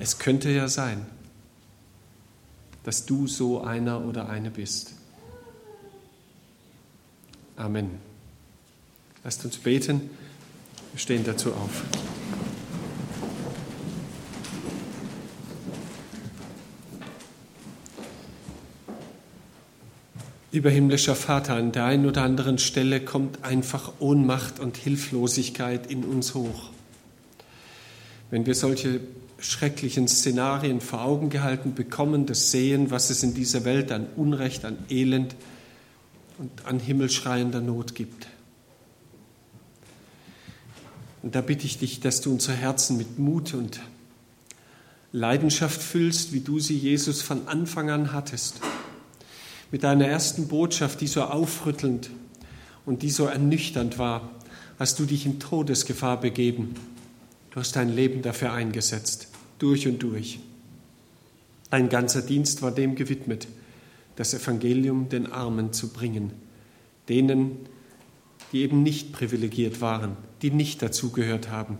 Es 0.00 0.18
könnte 0.18 0.50
ja 0.50 0.66
sein, 0.66 1.06
dass 2.82 3.06
du 3.06 3.28
so 3.28 3.62
einer 3.62 4.04
oder 4.04 4.28
eine 4.28 4.50
bist. 4.50 4.94
Amen. 7.56 7.90
Lasst 9.22 9.44
uns 9.44 9.58
beten. 9.58 10.10
Wir 10.94 11.00
stehen 11.00 11.24
dazu 11.24 11.52
auf. 11.52 11.82
Lieber 20.52 20.70
himmlischer 20.70 21.16
Vater, 21.16 21.56
an 21.56 21.72
der 21.72 21.86
einen 21.86 22.06
oder 22.06 22.22
anderen 22.22 22.58
Stelle 22.58 23.00
kommt 23.00 23.42
einfach 23.42 23.94
Ohnmacht 23.98 24.60
und 24.60 24.76
Hilflosigkeit 24.76 25.90
in 25.90 26.04
uns 26.04 26.34
hoch. 26.34 26.70
Wenn 28.30 28.46
wir 28.46 28.54
solche 28.54 29.00
schrecklichen 29.40 30.06
Szenarien 30.06 30.80
vor 30.80 31.02
Augen 31.02 31.28
gehalten 31.28 31.74
bekommen, 31.74 32.26
das 32.26 32.52
sehen, 32.52 32.92
was 32.92 33.10
es 33.10 33.24
in 33.24 33.34
dieser 33.34 33.64
Welt 33.64 33.90
an 33.90 34.06
Unrecht, 34.14 34.64
an 34.64 34.78
Elend 34.88 35.34
und 36.38 36.52
an 36.66 36.78
himmelschreiender 36.78 37.60
Not 37.60 37.96
gibt. 37.96 38.28
Und 41.24 41.34
da 41.34 41.40
bitte 41.40 41.64
ich 41.64 41.78
dich, 41.78 42.00
dass 42.00 42.20
du 42.20 42.30
unser 42.30 42.52
Herzen 42.52 42.98
mit 42.98 43.18
Mut 43.18 43.54
und 43.54 43.80
Leidenschaft 45.10 45.80
füllst, 45.80 46.34
wie 46.34 46.40
du 46.40 46.60
sie 46.60 46.76
Jesus 46.76 47.22
von 47.22 47.48
Anfang 47.48 47.88
an 47.88 48.12
hattest. 48.12 48.60
Mit 49.70 49.84
deiner 49.84 50.06
ersten 50.06 50.48
Botschaft, 50.48 51.00
die 51.00 51.06
so 51.06 51.22
aufrüttelnd 51.22 52.10
und 52.84 53.00
die 53.00 53.08
so 53.08 53.24
ernüchternd 53.24 53.96
war, 53.96 54.32
hast 54.78 54.98
du 54.98 55.06
dich 55.06 55.24
in 55.24 55.40
Todesgefahr 55.40 56.20
begeben. 56.20 56.74
Du 57.52 57.60
hast 57.60 57.74
dein 57.74 57.88
Leben 57.88 58.20
dafür 58.20 58.52
eingesetzt, 58.52 59.28
durch 59.58 59.88
und 59.88 60.02
durch. 60.02 60.40
Dein 61.70 61.88
ganzer 61.88 62.20
Dienst 62.20 62.60
war 62.60 62.70
dem 62.70 62.96
gewidmet, 62.96 63.48
das 64.16 64.34
Evangelium 64.34 65.08
den 65.08 65.32
Armen 65.32 65.72
zu 65.72 65.88
bringen, 65.88 66.32
denen, 67.08 67.66
die 68.54 68.62
eben 68.62 68.84
nicht 68.84 69.12
privilegiert 69.12 69.80
waren, 69.80 70.16
die 70.40 70.52
nicht 70.52 70.80
dazugehört 70.80 71.50
haben. 71.50 71.76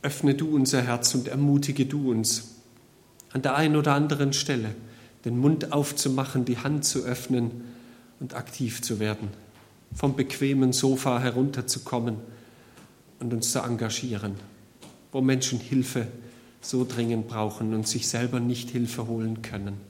Öffne 0.00 0.36
du 0.36 0.54
unser 0.54 0.80
Herz 0.80 1.12
und 1.16 1.26
ermutige 1.26 1.86
du 1.86 2.12
uns, 2.12 2.54
an 3.32 3.42
der 3.42 3.56
einen 3.56 3.74
oder 3.74 3.94
anderen 3.94 4.32
Stelle 4.32 4.76
den 5.24 5.38
Mund 5.38 5.72
aufzumachen, 5.72 6.44
die 6.44 6.58
Hand 6.58 6.84
zu 6.84 7.00
öffnen 7.00 7.50
und 8.20 8.34
aktiv 8.34 8.80
zu 8.80 9.00
werden, 9.00 9.28
vom 9.92 10.14
bequemen 10.14 10.72
Sofa 10.72 11.18
herunterzukommen 11.18 12.18
und 13.18 13.34
uns 13.34 13.50
zu 13.50 13.58
engagieren, 13.58 14.36
wo 15.10 15.20
Menschen 15.20 15.58
Hilfe 15.58 16.06
so 16.60 16.86
dringend 16.88 17.26
brauchen 17.26 17.74
und 17.74 17.88
sich 17.88 18.06
selber 18.06 18.38
nicht 18.38 18.70
Hilfe 18.70 19.08
holen 19.08 19.42
können. 19.42 19.80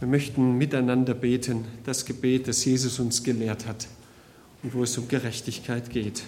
Wir 0.00 0.06
möchten 0.06 0.56
miteinander 0.56 1.12
beten, 1.12 1.64
das 1.84 2.04
Gebet, 2.04 2.46
das 2.46 2.64
Jesus 2.64 3.00
uns 3.00 3.24
gelehrt 3.24 3.66
hat 3.66 3.88
und 4.62 4.72
wo 4.72 4.84
es 4.84 4.96
um 4.96 5.08
Gerechtigkeit 5.08 5.90
geht. 5.90 6.22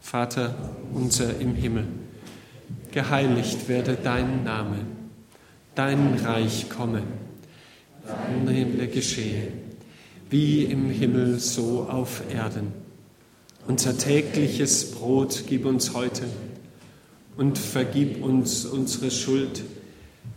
Vater 0.00 0.54
unser 0.94 1.40
im 1.40 1.56
Himmel, 1.56 1.86
geheiligt 2.92 3.68
werde 3.68 3.98
dein 4.00 4.44
Name, 4.44 4.76
dein 5.74 6.14
Reich 6.24 6.70
komme, 6.70 7.02
dein 8.06 8.46
Wille 8.46 8.86
geschehe, 8.86 9.48
wie 10.30 10.64
im 10.64 10.88
Himmel 10.88 11.40
so 11.40 11.88
auf 11.90 12.22
Erden. 12.32 12.68
Unser 13.66 13.98
tägliches 13.98 14.92
Brot 14.92 15.44
gib 15.48 15.66
uns 15.66 15.94
heute 15.94 16.26
und 17.36 17.58
vergib 17.58 18.22
uns 18.22 18.64
unsere 18.66 19.10
Schuld, 19.10 19.62